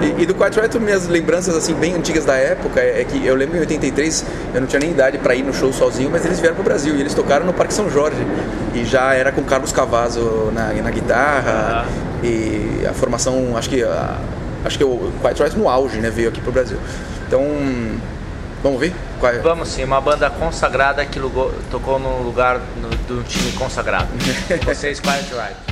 e, 0.00 0.22
e, 0.22 0.26
do 0.26 0.34
Quiet 0.34 0.58
Riot, 0.58 0.78
minhas 0.78 1.06
lembranças 1.06 1.54
assim 1.54 1.74
bem 1.74 1.94
antigas 1.94 2.24
da 2.24 2.34
época 2.34 2.80
é, 2.80 3.02
é 3.02 3.04
que 3.04 3.26
eu 3.26 3.34
lembro 3.34 3.56
em 3.56 3.60
83, 3.60 4.24
eu 4.54 4.60
não 4.60 4.66
tinha 4.66 4.80
nem 4.80 4.90
idade 4.90 5.18
para 5.18 5.34
ir 5.34 5.42
no 5.42 5.52
show 5.52 5.72
sozinho, 5.72 6.08
mas 6.10 6.24
eles 6.24 6.40
vieram 6.40 6.54
pro 6.54 6.64
Brasil 6.64 6.96
e 6.96 7.00
eles 7.00 7.14
tocaram 7.14 7.44
no 7.44 7.52
Parque 7.52 7.74
São 7.74 7.90
Jorge. 7.90 8.24
E 8.74 8.84
já 8.84 9.12
era 9.12 9.30
com 9.32 9.42
Carlos 9.42 9.70
Cavazo 9.70 10.50
na, 10.52 10.72
na 10.72 10.90
guitarra 10.90 11.86
e 12.22 12.86
a 12.88 12.92
formação, 12.94 13.56
acho 13.56 13.68
que 13.68 13.82
a, 13.82 14.18
acho 14.64 14.78
que 14.78 14.84
o 14.84 15.12
Quiet 15.20 15.42
Riot 15.42 15.58
no 15.58 15.68
auge, 15.68 15.98
né, 15.98 16.10
veio 16.10 16.28
aqui 16.28 16.40
pro 16.40 16.52
Brasil. 16.52 16.78
Então, 17.26 17.44
Vamos 18.62 18.80
ver? 18.80 18.92
É? 19.22 19.38
Vamos 19.38 19.68
sim, 19.68 19.82
uma 19.82 20.00
banda 20.00 20.30
consagrada 20.30 21.04
que 21.04 21.18
tocou 21.70 21.98
no 21.98 22.22
lugar 22.22 22.60
no, 22.80 22.88
do 22.88 23.24
time 23.24 23.50
consagrado. 23.52 24.08
Vocês, 24.64 25.00
Quiet 25.00 25.30
Riot. 25.32 25.71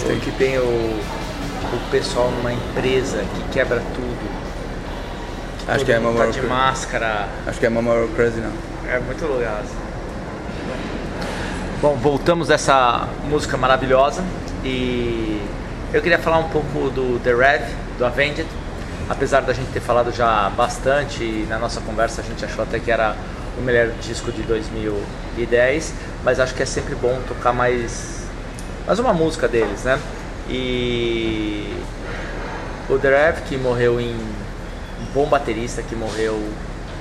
Que 0.00 0.04
o, 0.04 0.08
tem. 0.08 0.20
que 0.20 0.30
tem 0.32 0.58
o, 0.58 0.62
o 0.62 1.90
pessoal 1.90 2.30
numa 2.30 2.52
empresa 2.52 3.18
que 3.18 3.52
quebra 3.52 3.82
tudo. 3.94 4.32
Acho 5.68 5.78
todo 5.78 5.84
que 5.86 5.92
é 5.92 5.98
Mama 5.98 6.18
tá 6.18 6.26
de 6.26 6.32
Crazy. 6.32 6.46
máscara. 6.48 7.28
Acho 7.46 7.60
que 7.60 7.66
é 7.66 7.68
We're 7.68 8.08
Crazy 8.14 8.40
não. 8.40 8.52
É 8.90 8.98
muito 8.98 9.24
legal. 9.26 9.58
assim. 9.62 9.76
Bom, 11.80 11.96
voltamos 11.96 12.48
dessa 12.48 13.08
música 13.28 13.56
maravilhosa 13.56 14.22
e 14.64 15.40
eu 15.92 16.00
queria 16.00 16.18
falar 16.18 16.38
um 16.38 16.48
pouco 16.48 16.88
do 16.90 17.18
The 17.20 17.34
Rev, 17.34 17.62
do 17.98 18.06
Avenged. 18.06 18.46
Apesar 19.10 19.40
da 19.40 19.52
gente 19.52 19.70
ter 19.72 19.80
falado 19.80 20.12
já 20.12 20.48
bastante, 20.50 21.22
e 21.24 21.46
na 21.48 21.58
nossa 21.58 21.80
conversa 21.80 22.22
a 22.22 22.24
gente 22.24 22.44
achou 22.44 22.62
até 22.62 22.78
que 22.78 22.90
era 22.90 23.16
o 23.58 23.60
melhor 23.60 23.88
disco 24.00 24.30
de 24.32 24.42
2010, 24.42 25.92
mas 26.24 26.40
acho 26.40 26.54
que 26.54 26.62
é 26.62 26.66
sempre 26.66 26.94
bom 26.94 27.20
tocar 27.26 27.52
mais, 27.52 28.21
mais 28.86 28.98
uma 28.98 29.12
música 29.12 29.46
deles, 29.46 29.84
né? 29.84 29.98
E 30.48 31.72
o 32.88 32.98
The 32.98 33.08
Rev, 33.08 33.42
que 33.48 33.56
morreu 33.56 34.00
em 34.00 34.12
um 34.12 35.12
bom 35.14 35.26
baterista 35.26 35.82
que 35.82 35.94
morreu 35.94 36.40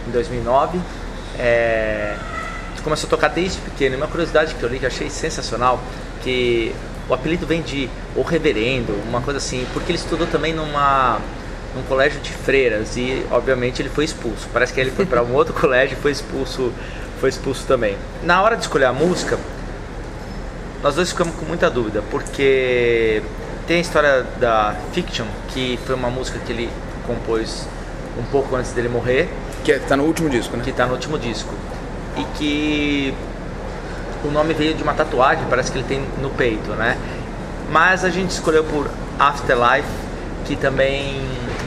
em 0.08 0.12
2009. 0.12 0.80
É, 1.40 2.16
começou 2.84 3.08
a 3.08 3.10
tocar 3.10 3.30
desde 3.30 3.60
pequeno. 3.60 3.98
Uma 3.98 4.08
curiosidade 4.08 4.56
que 4.56 4.64
eu 4.64 4.70
li 4.70 4.80
que 4.80 4.86
eu 4.86 4.90
achei 4.90 5.10
sensacional, 5.10 5.80
que 6.24 6.74
o 7.10 7.14
apelido 7.14 7.46
vem 7.46 7.62
de 7.62 7.90
o 8.16 8.22
reverendo, 8.22 8.94
uma 9.08 9.22
coisa 9.22 9.38
assim, 9.38 9.66
porque 9.74 9.92
ele 9.92 10.00
estudou 10.00 10.28
também 10.28 10.54
numa 10.54 11.20
num 11.74 11.84
colégio 11.84 12.20
de 12.20 12.34
freiras 12.34 12.98
e 12.98 13.26
obviamente 13.32 13.82
ele 13.82 13.90
foi 13.90 14.04
expulso. 14.04 14.48
Parece 14.52 14.74
que 14.74 14.82
ele 14.82 14.92
foi 14.92 15.06
para 15.06 15.24
um 15.24 15.34
outro 15.36 15.54
colégio 15.54 15.98
e 15.98 16.02
foi 16.02 16.12
expulso, 16.12 16.72
foi 17.20 17.30
expulso 17.30 17.66
também. 17.66 17.98
Na 18.24 18.42
hora 18.42 18.58
de 18.58 18.64
escolher 18.64 18.86
a 18.86 18.94
música, 18.94 19.40
nós 20.84 20.96
dois 20.96 21.10
ficamos 21.10 21.36
com 21.36 21.46
muita 21.46 21.70
dúvida, 21.70 22.04
porque 22.10 23.22
tem 23.68 23.78
a 23.78 23.82
história 23.82 24.26
da 24.40 24.76
Fiction, 24.94 25.26
que 25.50 25.80
foi 25.86 25.96
uma 25.96 26.10
música 26.10 26.40
que 26.40 26.52
ele 26.52 26.70
compôs 27.06 27.68
um 28.18 28.24
pouco 28.24 28.56
antes 28.56 28.72
dele 28.74 28.90
morrer, 28.90 29.30
Que 29.64 29.74
é, 29.74 29.80
tá 29.80 29.96
no 29.96 30.04
último 30.04 30.30
disco, 30.30 30.58
né? 30.58 30.64
que 30.64 30.72
tá 30.72 30.86
no 30.86 30.94
último 30.94 31.20
disco. 31.20 31.54
E 32.18 32.24
que 32.38 33.14
o 34.24 34.32
nome 34.32 34.54
veio 34.54 34.74
de 34.74 34.84
uma 34.84 34.94
tatuagem, 34.94 35.46
parece 35.50 35.72
que 35.72 35.78
ele 35.78 35.88
tem 35.88 36.04
no 36.22 36.30
peito, 36.32 36.72
né? 36.72 36.98
Mas 37.70 38.04
a 38.04 38.10
gente 38.10 38.32
escolheu 38.32 38.64
por 38.64 38.90
Afterlife, 39.20 39.88
que 40.46 40.56
também 40.56 41.22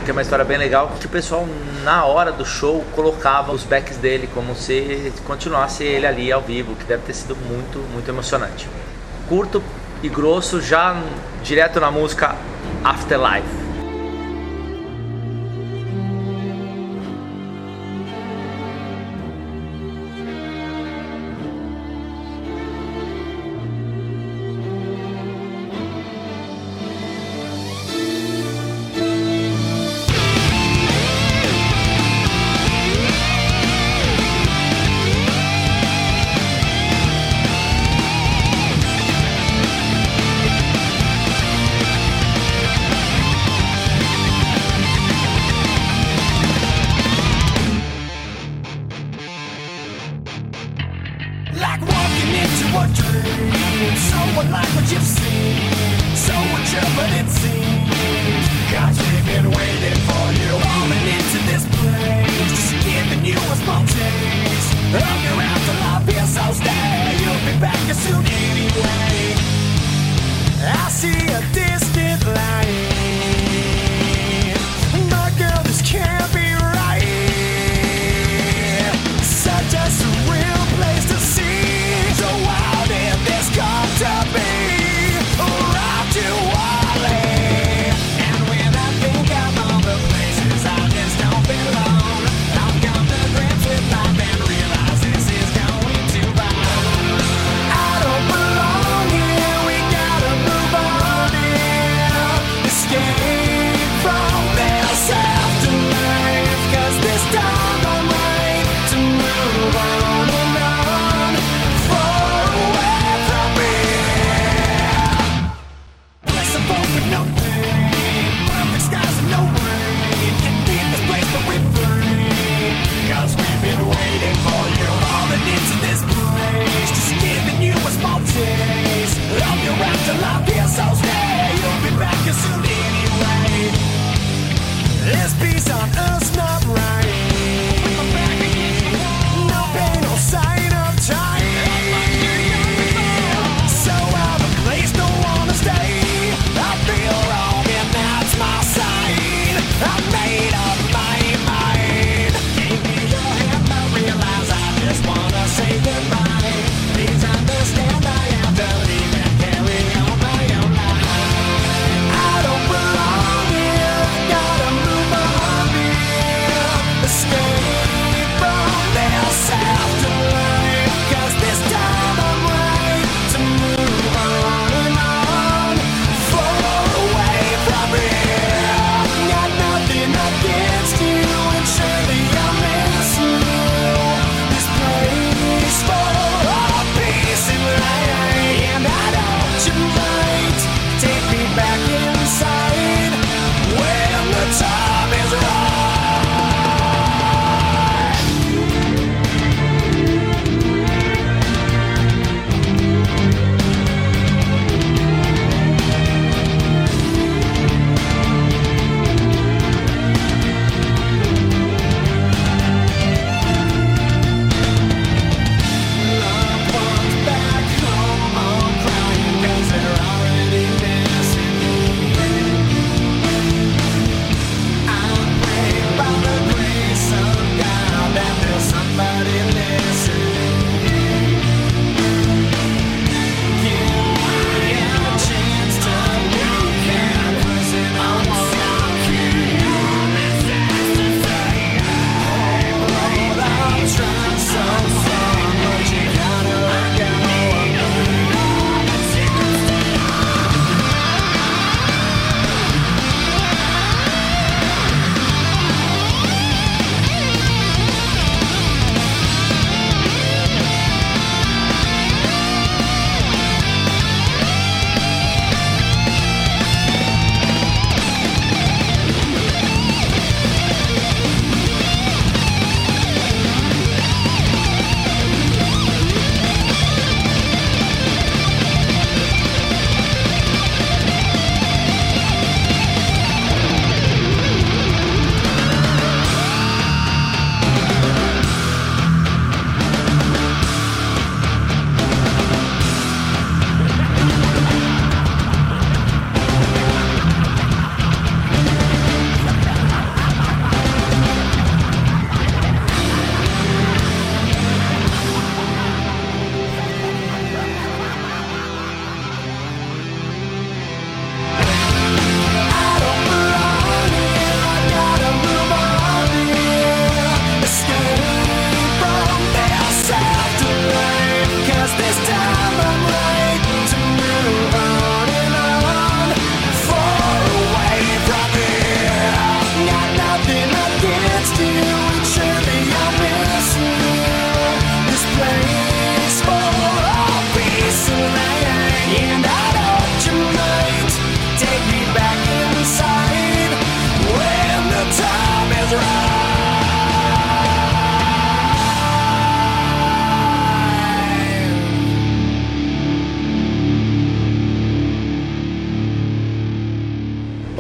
tem 0.05 0.13
uma 0.13 0.23
história 0.23 0.45
bem 0.45 0.59
legal, 0.59 0.93
que 1.01 1.07
o 1.07 1.09
pessoal 1.09 1.47
na 1.83 2.05
hora 2.05 2.31
do 2.33 2.45
show 2.45 2.85
colocava 2.95 3.53
os 3.53 3.63
backs 3.63 3.97
dele 3.97 4.29
como 4.35 4.55
se 4.55 5.13
continuasse 5.27 5.85
ele 5.85 6.07
ali 6.07 6.31
ao 6.31 6.43
vivo, 6.43 6.75
que 6.75 6.85
deve 6.85 7.03
ter 7.05 7.15
sido 7.15 7.37
muito, 7.37 7.79
muito 7.93 8.09
emocionante. 8.09 8.69
Curto 9.29 9.63
e 10.03 10.09
grosso, 10.09 10.61
já 10.61 11.01
direto 11.43 11.81
na 11.81 11.91
música 11.91 12.37
Afterlife. 12.85 13.64
See 71.05 71.33
a 71.35 71.64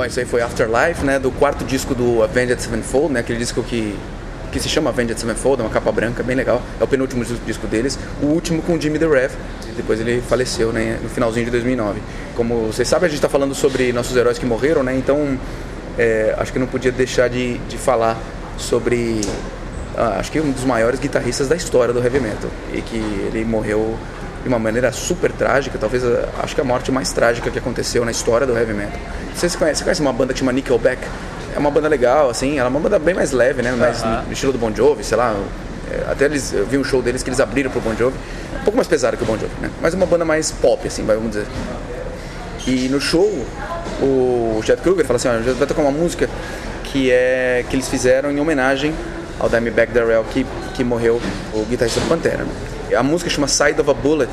Bom, 0.04 0.08
isso 0.08 0.20
aí 0.20 0.26
foi 0.26 0.42
Afterlife, 0.42 1.02
né? 1.02 1.18
Do 1.18 1.30
quarto 1.30 1.64
disco 1.64 1.94
do 1.94 2.22
Avenged 2.22 2.60
Sevenfold, 2.60 3.10
né? 3.14 3.20
Aquele 3.20 3.38
disco 3.38 3.62
que, 3.62 3.96
que 4.52 4.60
se 4.60 4.68
chama 4.68 4.90
Avenged 4.90 5.18
Sevenfold, 5.18 5.62
é 5.62 5.64
uma 5.64 5.70
capa 5.70 5.90
branca, 5.90 6.22
bem 6.22 6.36
legal. 6.36 6.60
É 6.78 6.84
o 6.84 6.86
penúltimo 6.86 7.24
dis- 7.24 7.38
disco 7.46 7.66
deles. 7.66 7.98
O 8.22 8.26
último 8.26 8.60
com 8.60 8.78
Jimmy 8.78 8.98
the 8.98 9.06
Rev. 9.06 9.32
Depois 9.74 9.98
ele 9.98 10.20
faleceu, 10.28 10.74
né? 10.74 10.98
No 11.02 11.08
finalzinho 11.08 11.46
de 11.46 11.50
2009. 11.52 12.02
Como 12.36 12.66
vocês 12.66 12.86
sabem, 12.86 13.06
a 13.06 13.08
gente 13.08 13.16
está 13.16 13.30
falando 13.30 13.54
sobre 13.54 13.94
nossos 13.94 14.14
heróis 14.14 14.38
que 14.38 14.44
morreram, 14.44 14.82
né? 14.82 14.94
Então, 14.94 15.38
é, 15.98 16.34
acho 16.36 16.52
que 16.52 16.58
não 16.58 16.66
podia 16.66 16.92
deixar 16.92 17.28
de, 17.30 17.56
de 17.60 17.78
falar 17.78 18.18
sobre... 18.58 19.22
ah, 19.96 20.16
acho 20.18 20.30
que 20.30 20.38
um 20.38 20.50
dos 20.50 20.64
maiores 20.64 21.00
guitarristas 21.00 21.48
da 21.48 21.56
história 21.56 21.94
do 21.94 22.04
heavy 22.04 22.20
metal. 22.20 22.50
E 22.74 22.82
que 22.82 22.96
ele 22.98 23.42
morreu 23.46 23.96
de 24.44 24.48
uma 24.48 24.58
maneira 24.58 24.92
super 24.92 25.32
trágica, 25.32 25.78
talvez 25.78 26.04
ah, 26.04 26.28
acho 26.42 26.54
que 26.54 26.60
a 26.60 26.64
morte 26.64 26.92
mais 26.92 27.10
trágica 27.12 27.50
que 27.50 27.58
aconteceu 27.58 28.04
na 28.04 28.10
história 28.10 28.46
do 28.46 28.56
heavy 28.56 28.74
metal. 28.74 29.00
Vocês 29.34 29.56
conhecem, 29.56 29.78
você 29.78 29.84
conhece 29.84 30.02
uma 30.02 30.12
banda 30.12 30.34
que 30.34 30.38
chama 30.38 30.52
Nickelback? 30.52 31.00
É 31.56 31.58
uma 31.58 31.70
banda 31.70 31.88
legal, 31.88 32.28
assim, 32.28 32.58
ela 32.58 32.68
é 32.68 32.70
uma 32.70 32.78
banda 32.78 32.98
bem 32.98 33.14
mais 33.14 33.32
leve, 33.32 33.62
né? 33.62 33.72
Mais 33.72 34.04
no 34.04 34.32
estilo 34.32 34.52
do 34.52 34.58
Bon 34.58 34.72
Jovi, 34.74 35.02
sei 35.02 35.16
lá. 35.16 35.34
É, 35.90 36.12
Até 36.12 36.26
eles, 36.26 36.52
eu 36.52 36.66
vi 36.66 36.76
um 36.76 36.84
show 36.84 37.00
deles 37.00 37.22
que 37.22 37.30
eles 37.30 37.40
abriram 37.40 37.70
pro 37.70 37.80
Bon 37.80 37.94
Jovi. 37.94 38.16
Um 38.60 38.64
pouco 38.64 38.76
mais 38.76 38.86
pesado 38.86 39.16
que 39.16 39.22
o 39.22 39.26
Bon 39.26 39.38
Jovi, 39.38 39.54
né? 39.62 39.70
Mas 39.80 39.94
uma 39.94 40.04
banda 40.04 40.26
mais 40.26 40.50
pop, 40.50 40.86
assim, 40.86 41.04
vamos 41.06 41.30
dizer. 41.30 41.46
E 42.66 42.88
no 42.88 43.00
show, 43.00 43.46
o 44.02 44.60
Chad 44.62 44.78
Kruger 44.80 45.06
fala 45.06 45.16
assim, 45.16 45.28
ó, 45.28 45.54
vai 45.54 45.66
tocar 45.66 45.80
uma 45.80 45.90
música 45.90 46.28
que 46.84 47.10
é 47.10 47.64
que 47.70 47.76
eles 47.76 47.88
fizeram 47.88 48.30
em 48.30 48.38
homenagem 48.40 48.94
ao 49.40 49.48
Dimebag 49.48 49.92
Darrell 49.92 50.24
que, 50.24 50.44
que 50.74 50.84
morreu, 50.84 51.20
o 51.54 51.64
guitarrista 51.64 52.00
do 52.00 52.08
Pantera. 52.08 52.44
A 52.96 53.02
música 53.02 53.30
chama 53.30 53.48
Side 53.48 53.80
of 53.80 53.90
a 53.90 53.94
Bullet, 53.94 54.30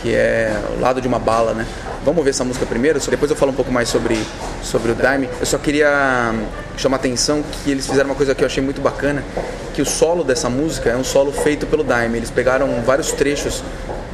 que 0.00 0.14
é 0.14 0.52
o 0.76 0.80
lado 0.80 1.00
de 1.00 1.08
uma 1.08 1.18
bala, 1.18 1.54
né? 1.54 1.66
Vamos 2.04 2.18
ouvir 2.18 2.30
essa 2.30 2.44
música 2.44 2.66
primeiro, 2.66 2.98
depois 2.98 3.30
eu 3.30 3.36
falo 3.36 3.52
um 3.52 3.54
pouco 3.54 3.70
mais 3.70 3.88
sobre, 3.88 4.18
sobre 4.62 4.90
o 4.90 4.94
Dime. 4.94 5.28
Eu 5.38 5.46
só 5.46 5.56
queria 5.56 6.32
hum, 6.34 6.44
chamar 6.76 6.96
a 6.96 6.98
atenção 7.00 7.42
que 7.42 7.70
eles 7.70 7.86
fizeram 7.86 8.10
uma 8.10 8.16
coisa 8.16 8.34
que 8.34 8.42
eu 8.42 8.46
achei 8.46 8.62
muito 8.62 8.80
bacana, 8.80 9.22
que 9.72 9.80
o 9.80 9.86
solo 9.86 10.24
dessa 10.24 10.50
música 10.50 10.90
é 10.90 10.96
um 10.96 11.04
solo 11.04 11.30
feito 11.32 11.64
pelo 11.66 11.84
Dime. 11.84 12.16
Eles 12.16 12.30
pegaram 12.30 12.82
vários 12.84 13.12
trechos 13.12 13.62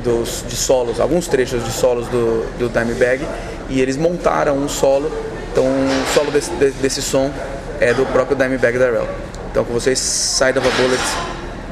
dos, 0.05 0.45
de 0.47 0.55
solos, 0.57 1.01
alguns 1.01 1.27
trechos 1.29 1.65
de 1.65 1.71
solos 1.73 2.07
do, 2.09 2.45
do 2.59 2.69
Dimebag 2.69 3.27
e 3.71 3.81
eles 3.81 3.97
montaram 3.97 4.57
um 4.59 4.69
solo. 4.69 5.11
Então 5.51 5.65
o 5.65 6.15
solo 6.15 6.31
desse, 6.31 6.51
de- 6.51 6.73
desse 6.73 7.01
som 7.01 7.33
é 7.81 7.95
do 7.95 8.05
próprio 8.07 8.37
Dimebag 8.37 8.79
Darrell. 8.79 9.09
Então 9.51 9.65
com 9.65 9.73
vocês, 9.73 9.99
Side 9.99 10.59
of 10.59 10.69
a 10.69 10.71
Bullet 10.73 11.03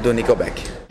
do 0.03 0.15
Nickelback. 0.15 0.86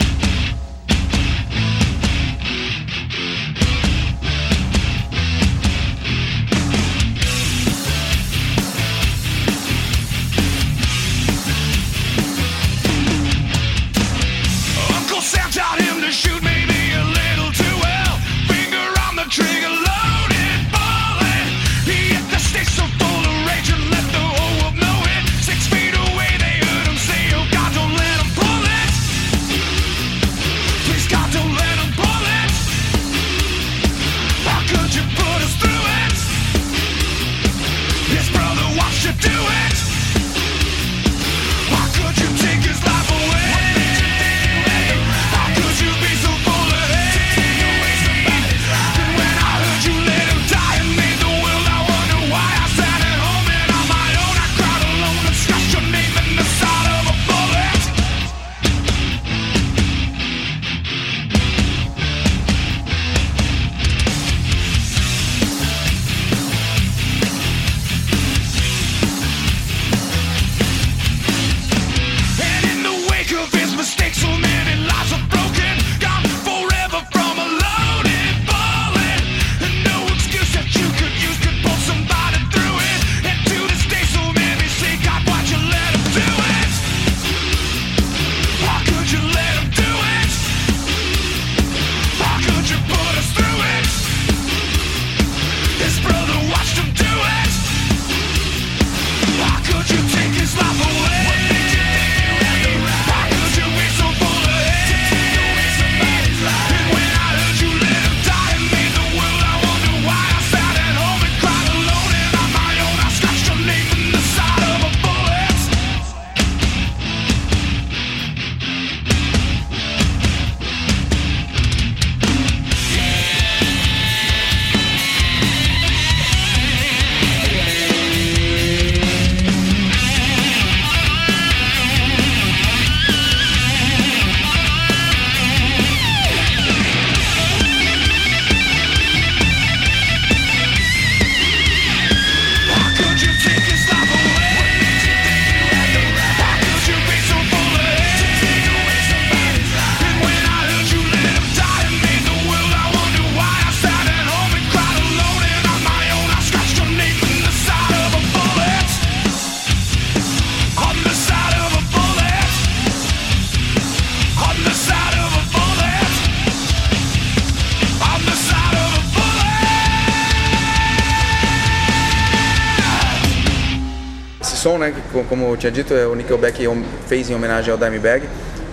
Como 175.23 175.49
eu 175.49 175.57
tinha 175.57 175.71
dito, 175.71 175.93
é 175.93 176.05
o 176.05 176.15
Nickelback 176.15 176.67
fez 177.07 177.29
em 177.29 177.35
homenagem 177.35 177.71
ao 177.71 177.77
Dimebag. 177.77 178.27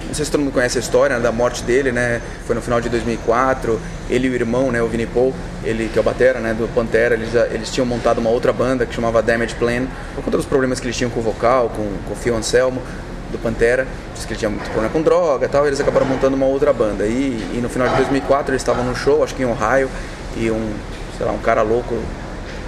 Não 0.07 0.15
sei 0.15 0.27
se 0.27 0.31
todo 0.31 0.43
mundo 0.43 0.53
conhece 0.53 0.77
a 0.77 0.81
história 0.81 1.17
né, 1.17 1.23
da 1.23 1.33
morte 1.33 1.63
dele, 1.63 1.91
né? 1.91 2.21
Foi 2.47 2.55
no 2.55 2.61
final 2.61 2.81
de 2.81 2.89
2004. 2.91 3.81
Ele 4.11 4.29
e 4.29 4.31
o 4.31 4.35
irmão, 4.35 4.71
né, 4.71 4.83
o 4.83 4.87
Vinnie 4.87 5.07
Paul, 5.07 5.33
ele 5.65 5.89
que 5.91 5.99
é 5.99 6.01
o 6.03 6.05
batera, 6.05 6.39
né, 6.39 6.53
do 6.53 6.69
Pantera, 6.75 7.15
eles, 7.15 7.35
eles 7.51 7.71
tinham 7.71 7.87
montado 7.87 8.19
uma 8.19 8.29
outra 8.29 8.53
banda 8.53 8.85
que 8.85 8.95
chamava 8.95 9.23
Damage 9.23 9.55
Plan, 9.55 9.87
por 10.15 10.23
conta 10.25 10.37
dos 10.37 10.45
problemas 10.45 10.81
que 10.81 10.87
eles 10.87 10.97
tinham 10.97 11.11
com 11.11 11.21
o 11.21 11.23
vocal, 11.23 11.71
com, 11.71 11.89
com 12.07 12.13
o 12.13 12.17
Phil 12.17 12.37
Anselmo 12.37 12.83
do 13.31 13.39
Pantera, 13.39 13.87
diz 14.15 14.27
que 14.27 14.35
ele 14.35 14.39
tinha 14.39 14.51
muito 14.51 14.65
problema 14.65 14.91
com 14.91 15.01
droga, 15.01 15.47
e 15.47 15.49
tal. 15.49 15.67
Eles 15.67 15.81
acabaram 15.81 16.07
montando 16.07 16.37
uma 16.37 16.47
outra 16.47 16.73
banda. 16.75 17.07
E, 17.07 17.43
e 17.55 17.61
no 17.63 17.71
final 17.71 17.89
de 17.89 17.97
2004 17.97 18.53
eles 18.53 18.61
estavam 18.61 18.85
num 18.85 18.95
show, 18.95 19.25
acho 19.25 19.35
que 19.35 19.43
em 19.43 19.47
Ohio, 19.47 19.89
e 20.37 20.51
um, 20.51 20.75
sei 21.17 21.25
lá, 21.25 21.33
um 21.33 21.39
cara 21.39 21.63
louco 21.63 21.97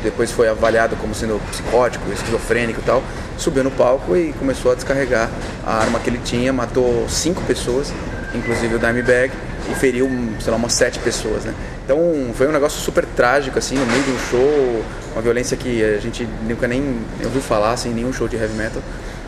depois 0.04 0.30
foi 0.30 0.48
avaliado 0.48 0.94
como 0.96 1.14
sendo 1.14 1.40
psicótico, 1.50 2.04
esquizofrênico 2.12 2.80
e 2.80 2.84
tal, 2.84 3.02
subiu 3.36 3.64
no 3.64 3.70
palco 3.70 4.16
e 4.16 4.32
começou 4.34 4.70
a 4.70 4.74
descarregar 4.74 5.28
a 5.66 5.78
arma 5.78 5.98
que 5.98 6.08
ele 6.08 6.20
tinha, 6.22 6.52
matou 6.52 7.08
cinco 7.08 7.42
pessoas, 7.42 7.92
inclusive 8.34 8.76
o 8.76 8.78
Dimebag, 8.78 9.32
e 9.70 9.74
feriu, 9.74 10.08
sei 10.40 10.50
lá, 10.50 10.56
umas 10.56 10.74
sete 10.74 10.98
pessoas, 10.98 11.44
né? 11.44 11.54
Então 11.84 11.98
foi 12.34 12.46
um 12.46 12.52
negócio 12.52 12.80
super 12.80 13.04
trágico, 13.04 13.58
assim, 13.58 13.76
no 13.76 13.86
meio 13.86 14.02
de 14.02 14.10
um 14.10 14.18
show, 14.30 14.84
uma 15.12 15.22
violência 15.22 15.56
que 15.56 15.82
a 15.82 15.98
gente 15.98 16.28
nunca 16.46 16.68
nem 16.68 17.00
ouviu 17.24 17.40
falar, 17.40 17.72
assim, 17.72 17.92
nenhum 17.92 18.12
show 18.12 18.28
de 18.28 18.36
heavy 18.36 18.54
metal 18.54 18.82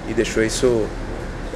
e 0.08 0.14
deixou 0.14 0.42
isso 0.42 0.86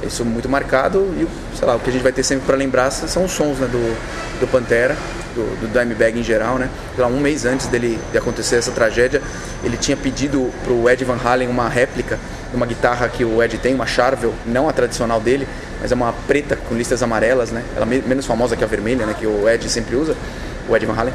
isso 0.05 0.25
muito 0.25 0.49
marcado 0.49 0.99
e 1.17 1.27
sei 1.57 1.67
lá 1.67 1.75
o 1.75 1.79
que 1.79 1.89
a 1.89 1.93
gente 1.93 2.01
vai 2.01 2.11
ter 2.11 2.23
sempre 2.23 2.45
para 2.45 2.55
lembrar 2.55 2.91
são 2.91 3.25
os 3.25 3.31
sons 3.31 3.57
né, 3.57 3.67
do, 3.67 4.39
do 4.39 4.47
Pantera 4.47 4.95
do, 5.35 5.61
do 5.61 5.67
Dimebag 5.67 6.19
em 6.19 6.23
geral 6.23 6.57
né? 6.57 6.69
Lá, 6.97 7.07
um 7.07 7.19
mês 7.19 7.45
antes 7.45 7.67
dele 7.67 7.99
de 8.11 8.17
acontecer 8.17 8.57
essa 8.57 8.71
tragédia 8.71 9.21
ele 9.63 9.77
tinha 9.77 9.95
pedido 9.95 10.51
pro 10.63 10.89
Ed 10.89 11.03
Van 11.05 11.17
Halen 11.23 11.47
uma 11.47 11.69
réplica 11.69 12.17
de 12.49 12.55
uma 12.55 12.65
guitarra 12.65 13.07
que 13.07 13.23
o 13.23 13.41
Ed 13.41 13.57
tem 13.57 13.73
uma 13.73 13.85
Charvel 13.85 14.33
não 14.45 14.67
a 14.67 14.73
tradicional 14.73 15.19
dele 15.19 15.47
mas 15.81 15.91
é 15.91 15.95
uma 15.95 16.13
preta 16.27 16.55
com 16.55 16.75
listas 16.75 17.01
amarelas 17.01 17.51
né? 17.51 17.63
Ela 17.75 17.85
é 17.85 18.01
menos 18.07 18.25
famosa 18.25 18.55
que 18.55 18.63
a 18.63 18.67
vermelha 18.67 19.05
né 19.05 19.15
que 19.17 19.25
o 19.25 19.47
Ed 19.47 19.69
sempre 19.69 19.95
usa 19.95 20.15
o 20.67 20.75
Ed 20.75 20.85
Van 20.85 20.93
Halen. 20.93 21.13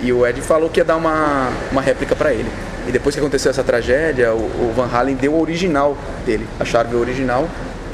E 0.00 0.12
o 0.12 0.26
Ed 0.26 0.40
falou 0.40 0.70
que 0.70 0.80
ia 0.80 0.84
dar 0.84 0.96
uma, 0.96 1.50
uma 1.72 1.80
réplica 1.80 2.14
para 2.14 2.32
ele. 2.32 2.48
E 2.86 2.92
depois 2.92 3.14
que 3.14 3.20
aconteceu 3.20 3.50
essa 3.50 3.64
tragédia, 3.64 4.32
o, 4.32 4.38
o 4.38 4.72
Van 4.74 4.88
Halen 4.90 5.16
deu 5.16 5.34
a 5.34 5.38
original 5.38 5.96
dele, 6.24 6.46
a 6.58 6.64
chave 6.64 6.94
original, 6.94 7.48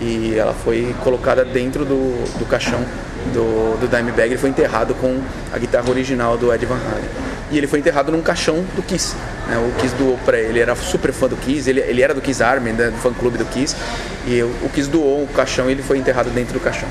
e 0.05 0.38
ela 0.38 0.53
foi 0.53 0.95
colocada 1.03 1.45
dentro 1.45 1.85
do, 1.85 2.38
do 2.38 2.47
caixão 2.47 2.81
do, 3.33 3.79
do 3.81 3.88
Dimebag. 3.88 4.29
Ele 4.29 4.38
foi 4.38 4.51
enterrado 4.51 4.95
com 4.95 5.21
a 5.53 5.59
guitarra 5.59 5.88
original 5.88 6.37
do 6.37 6.53
Ed 6.53 6.64
Van 6.67 6.75
Halen. 6.75 7.09
E 7.51 7.59
ele 7.59 7.67
foi 7.67 7.79
enterrado 7.79 8.12
num 8.12 8.21
caixão 8.21 8.64
do 8.77 8.83
Kiss. 8.83 9.14
Né? 9.49 9.57
O 9.57 9.81
Kiss 9.81 9.95
doou 9.97 10.19
para 10.25 10.38
ele, 10.38 10.51
ele 10.51 10.61
era 10.61 10.75
super 10.75 11.12
fã 11.12 11.29
do 11.29 11.37
Kiss, 11.37 11.69
ele, 11.69 11.81
ele 11.81 12.03
era 12.03 12.12
do 12.12 12.21
Kiss 12.21 12.43
Army, 12.43 12.73
né? 12.73 12.90
do 12.90 12.97
fã 12.97 13.12
clube 13.12 13.38
do 13.38 13.45
Kiss, 13.47 13.77
e 14.27 14.43
o, 14.43 14.47
o 14.62 14.71
Kiss 14.71 14.88
doou 14.88 15.25
o 15.25 15.29
caixão 15.29 15.69
e 15.69 15.73
ele 15.73 15.83
foi 15.83 15.99
enterrado 15.99 16.31
dentro 16.31 16.53
do 16.53 16.61
caixão. 16.61 16.88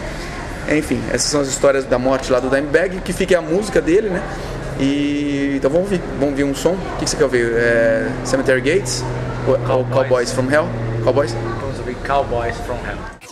Enfim, 0.72 1.02
essas 1.10 1.30
são 1.30 1.42
as 1.42 1.48
histórias 1.48 1.86
da 1.86 2.00
morte 2.00 2.32
lá 2.32 2.40
do 2.40 2.50
Dimebag, 2.50 3.02
que 3.02 3.14
fica 3.14 3.38
a 3.38 3.42
música 3.42 3.82
dele, 3.82 4.10
né? 4.10 4.24
E 4.80 5.54
então 5.58 5.70
vamos 5.70 5.92
ouvir, 5.92 6.04
vamos 6.14 6.30
ouvir 6.30 6.44
um 6.44 6.56
som. 6.56 6.72
O 6.72 6.98
que, 6.98 7.06
que 7.06 7.10
você 7.12 7.18
quer 7.18 7.24
ouvir? 7.26 7.52
É, 7.54 8.10
Cemetery 8.24 8.62
Gates 8.62 9.04
ou 9.48 9.58
Cowboys. 9.58 9.94
Cowboys 9.94 10.32
from 10.32 10.50
Hell? 10.50 10.68
Cowboys? 11.04 11.36
Cowboys 12.04 12.60
from 12.66 12.78
Hell. 12.80 13.23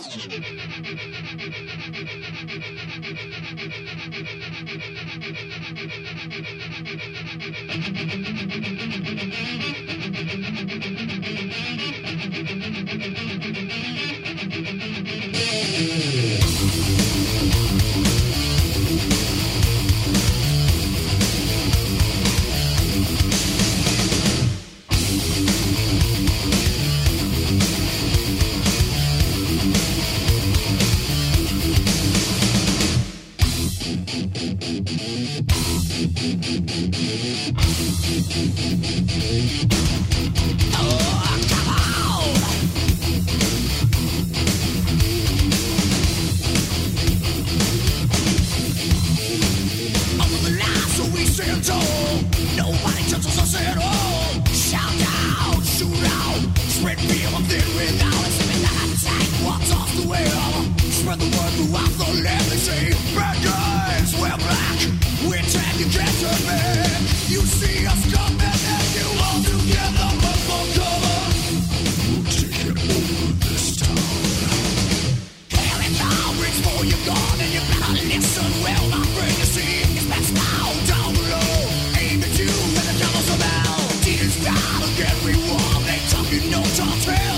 Don't 86.74 87.31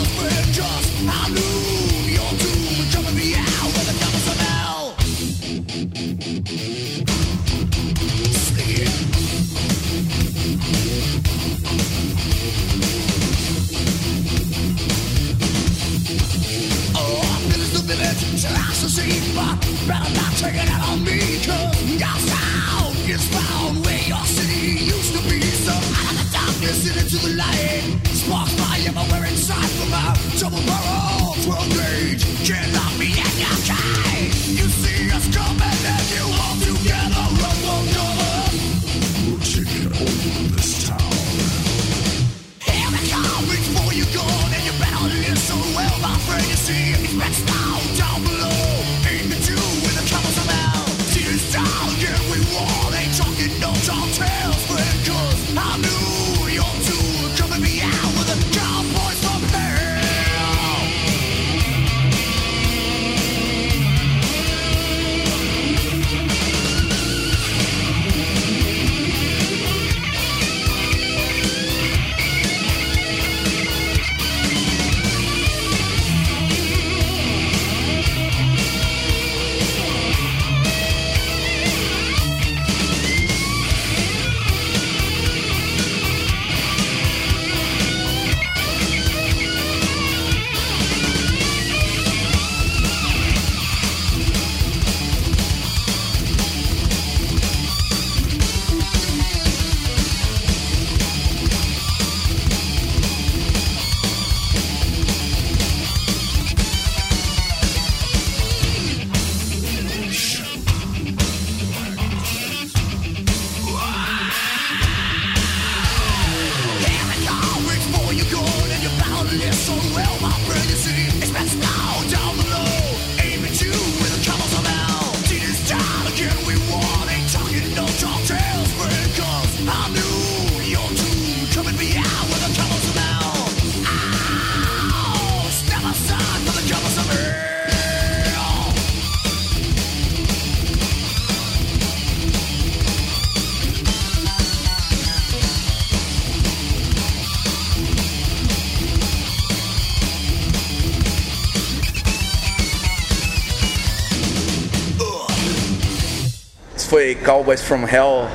foi 157.05 157.15
Cowboys 157.17 157.61
from 157.61 157.85
Hell, 157.87 158.27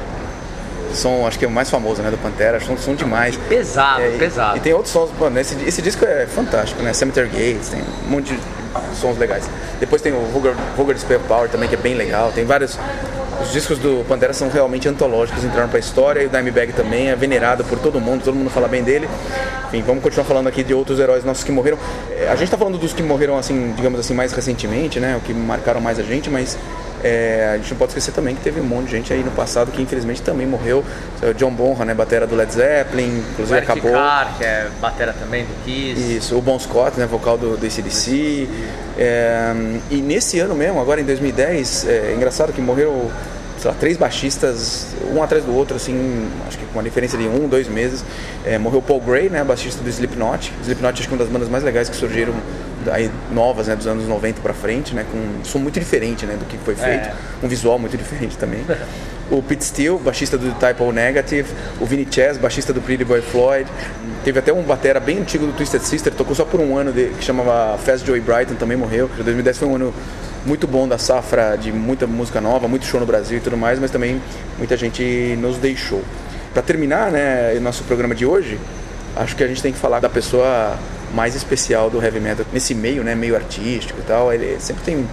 som 0.93 1.25
acho 1.25 1.39
que 1.39 1.45
é 1.45 1.47
o 1.47 1.51
mais 1.51 1.69
famoso, 1.69 2.01
né, 2.03 2.11
do 2.11 2.17
Pantera, 2.17 2.59
som, 2.59 2.77
som 2.77 2.93
demais. 2.93 3.35
Pesado, 3.49 4.01
É, 4.01 4.09
e- 4.15 4.17
pesado. 4.19 4.57
E 4.57 4.59
tem 4.59 4.73
outros 4.73 4.91
sons, 4.93 5.09
mano, 5.19 5.39
esse, 5.39 5.55
esse 5.67 5.81
disco 5.81 6.05
é 6.05 6.27
fantástico, 6.27 6.81
né? 6.83 6.93
Cemetery 6.93 7.27
Gates, 7.29 7.69
tem 7.69 7.81
um 8.05 8.09
monte 8.11 8.33
de 8.33 8.39
sons 8.99 9.17
legais. 9.17 9.49
Depois 9.79 10.01
tem 10.01 10.13
o 10.13 10.19
Vulgar, 10.31 10.53
Vulgar 10.77 10.93
Display 10.95 11.19
Power 11.27 11.49
também, 11.49 11.67
que 11.67 11.73
é 11.75 11.77
bem 11.79 11.95
legal. 11.95 12.31
Tem 12.33 12.45
vários. 12.45 12.77
Os 13.41 13.53
discos 13.53 13.79
do 13.79 14.03
Pantera 14.07 14.33
são 14.33 14.49
realmente 14.49 14.87
antológicos, 14.89 15.43
entraram 15.45 15.69
pra 15.69 15.79
história 15.79 16.21
e 16.21 16.25
o 16.25 16.29
Dimebag 16.29 16.73
também 16.73 17.09
é 17.09 17.15
venerado 17.15 17.63
por 17.63 17.79
todo 17.79 17.99
mundo, 17.99 18.21
todo 18.23 18.35
mundo 18.35 18.49
fala 18.49 18.67
bem 18.67 18.83
dele. 18.83 19.09
Enfim, 19.69 19.81
vamos 19.81 20.03
continuar 20.03 20.25
falando 20.25 20.47
aqui 20.47 20.61
de 20.61 20.73
outros 20.73 20.99
heróis 20.99 21.23
nossos 21.23 21.43
que 21.43 21.51
morreram. 21.51 21.77
É, 22.11 22.27
A 22.29 22.35
gente 22.35 22.51
tá 22.51 22.57
falando 22.57 22.77
dos 22.77 22.91
que 22.91 23.01
morreram, 23.01 23.37
assim, 23.37 23.73
digamos 23.77 23.97
assim, 23.99 24.13
mais 24.13 24.33
recentemente, 24.33 24.99
né? 24.99 25.15
O 25.15 25.21
que 25.21 25.33
marcaram 25.33 25.79
mais 25.79 25.97
a 25.97 26.03
gente, 26.03 26.29
mas 26.29 26.57
é, 27.03 27.51
a 27.53 27.57
gente 27.57 27.71
não 27.71 27.77
pode 27.77 27.91
esquecer 27.91 28.11
também 28.11 28.35
que 28.35 28.41
teve 28.41 28.59
um 28.59 28.63
monte 28.63 28.85
de 28.85 28.91
gente 28.91 29.13
aí 29.13 29.23
no 29.23 29.31
passado 29.31 29.71
que 29.71 29.81
infelizmente 29.81 30.21
também 30.21 30.45
morreu. 30.45 30.83
O 31.21 31.33
John 31.33 31.51
Bonham, 31.51 31.85
né? 31.85 31.93
Batera 31.93 32.27
do 32.27 32.35
Led 32.35 32.51
Zeppelin, 32.51 33.09
O 33.09 33.31
inclusive 33.31 33.57
Eric 33.57 33.71
acabou. 33.71 33.91
Carr, 33.91 34.37
que 34.37 34.43
é 34.43 34.67
batera 34.81 35.13
também 35.13 35.45
do 35.45 35.63
Kiss. 35.63 36.17
Isso, 36.17 36.37
o 36.37 36.41
Bon 36.41 36.59
Scott, 36.59 36.99
né, 36.99 37.05
vocal 37.05 37.37
do, 37.37 37.57
do 37.57 37.65
ACDC. 37.65 38.49
É, 38.97 39.53
e 39.89 39.97
nesse 39.97 40.39
ano 40.39 40.55
mesmo, 40.55 40.79
agora 40.79 40.99
em 40.99 41.05
2010, 41.05 41.87
é 41.87 42.13
engraçado 42.15 42.51
que 42.51 42.61
morreram, 42.61 43.09
sei 43.57 43.71
lá, 43.71 43.77
três 43.79 43.95
baixistas, 43.95 44.87
um 45.13 45.23
atrás 45.23 45.43
do 45.45 45.55
outro, 45.55 45.77
assim, 45.77 46.27
acho 46.47 46.57
que 46.57 46.65
com 46.65 46.79
uma 46.79 46.83
diferença 46.83 47.17
de 47.17 47.27
um, 47.27 47.47
dois 47.47 47.67
meses. 47.67 48.03
É, 48.45 48.57
morreu 48.57 48.81
Paul 48.81 48.99
Gray, 48.99 49.29
né, 49.29 49.43
baixista 49.43 49.81
do 49.81 49.89
Slipknot. 49.89 50.51
Slipknot 50.63 50.99
acho 50.99 51.07
que 51.07 51.13
é 51.13 51.17
uma 51.17 51.23
das 51.23 51.31
bandas 51.31 51.49
mais 51.49 51.63
legais 51.63 51.87
que 51.87 51.95
surgiram 51.95 52.33
aí 52.91 53.09
novas, 53.31 53.67
né, 53.67 53.75
dos 53.75 53.87
anos 53.87 54.07
90 54.07 54.41
pra 54.41 54.53
frente, 54.53 54.93
né, 54.95 55.05
com 55.11 55.17
um 55.17 55.43
som 55.43 55.59
muito 55.59 55.79
diferente, 55.79 56.25
né, 56.25 56.35
do 56.39 56.45
que 56.45 56.57
foi 56.57 56.75
feito, 56.75 57.07
É. 57.07 57.13
um 57.43 57.47
visual 57.47 57.77
muito 57.79 57.97
diferente 57.97 58.37
também. 58.37 58.65
o 59.31 59.43
Pete 59.43 59.63
Steele, 59.63 59.99
baixista 59.99 60.37
do 60.39 60.51
Type 60.59 60.81
O 60.81 60.91
Negative, 60.91 61.47
o 61.79 61.85
Vinny 61.85 62.07
Chess, 62.09 62.37
baixista 62.37 62.73
do 62.73 62.81
Pretty 62.81 63.03
Boy 63.05 63.21
Floyd. 63.21 63.69
Teve 64.23 64.39
até 64.39 64.51
um 64.51 64.63
batera 64.63 64.99
bem 64.99 65.19
antigo 65.19 65.45
do 65.45 65.53
Twisted 65.53 65.81
Sister, 65.83 66.11
tocou 66.13 66.33
só 66.35 66.43
por 66.45 66.59
um 66.59 66.75
ano, 66.75 66.91
de, 66.91 67.09
que 67.09 67.23
chamava 67.23 67.77
Fast 67.77 68.05
Joey 68.07 68.21
Brighton, 68.21 68.55
também 68.55 68.75
morreu. 68.75 69.07
2010 69.17 69.57
foi 69.59 69.67
um 69.67 69.75
ano 69.75 69.93
muito 70.47 70.65
bom 70.65 70.87
da 70.87 70.97
safra 70.97 71.55
de 71.55 71.71
muita 71.71 72.07
música 72.07 72.41
nova, 72.41 72.67
muito 72.67 72.85
show 72.87 72.99
no 72.99 73.05
Brasil 73.05 73.37
e 73.37 73.41
tudo 73.41 73.55
mais, 73.55 73.77
mas 73.77 73.91
também 73.91 74.19
muita 74.57 74.75
gente 74.75 75.37
nos 75.39 75.57
deixou. 75.57 76.01
Para 76.51 76.63
terminar, 76.63 77.11
né, 77.11 77.53
o 77.55 77.61
nosso 77.61 77.83
programa 77.83 78.15
de 78.15 78.25
hoje, 78.25 78.59
acho 79.15 79.35
que 79.35 79.43
a 79.43 79.47
gente 79.47 79.61
tem 79.61 79.71
que 79.71 79.77
falar 79.77 79.99
da 79.99 80.09
pessoa 80.09 80.75
mais 81.13 81.35
especial 81.35 81.89
do 81.89 82.01
heavy 82.01 82.19
metal 82.19 82.45
nesse 82.53 82.73
meio, 82.73 83.03
né, 83.03 83.15
meio 83.15 83.35
artístico 83.35 83.99
e 83.99 84.03
tal. 84.03 84.33
Ele 84.33 84.59
sempre 84.59 84.83
tem 84.83 85.07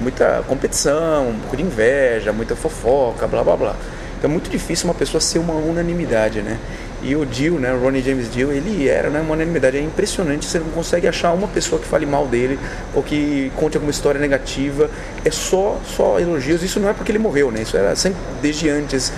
muita 0.00 0.42
competição, 0.46 1.28
um 1.28 1.38
pouco 1.40 1.56
de 1.56 1.62
inveja, 1.62 2.32
muita 2.32 2.54
fofoca, 2.54 3.26
blá 3.26 3.42
blá 3.42 3.56
blá. 3.56 3.76
Então 4.18 4.28
é 4.28 4.32
muito 4.32 4.50
difícil 4.50 4.86
uma 4.86 4.94
pessoa 4.94 5.20
ser 5.20 5.38
uma 5.38 5.54
unanimidade, 5.54 6.42
né? 6.42 6.58
E 7.00 7.14
o 7.14 7.24
Dio, 7.24 7.60
né, 7.60 7.72
o 7.72 7.78
Ronnie 7.78 8.02
James 8.02 8.28
Dio, 8.28 8.50
ele 8.50 8.88
era 8.88 9.08
né, 9.08 9.20
uma 9.20 9.34
unanimidade. 9.34 9.76
É 9.76 9.80
impressionante, 9.80 10.44
você 10.44 10.58
não 10.58 10.70
consegue 10.70 11.06
achar 11.06 11.32
uma 11.32 11.46
pessoa 11.46 11.80
que 11.80 11.86
fale 11.86 12.04
mal 12.04 12.26
dele 12.26 12.58
ou 12.92 13.04
que 13.04 13.52
conte 13.54 13.76
alguma 13.76 13.92
história 13.92 14.20
negativa. 14.20 14.90
É 15.24 15.30
só, 15.30 15.80
só 15.84 16.18
elogios. 16.18 16.60
Isso 16.64 16.80
não 16.80 16.88
é 16.88 16.92
porque 16.92 17.12
ele 17.12 17.20
morreu, 17.20 17.52
né? 17.52 17.62
Isso 17.62 17.76
era 17.76 17.94
sempre 17.94 18.18
desde 18.42 18.68
antes 18.68 19.12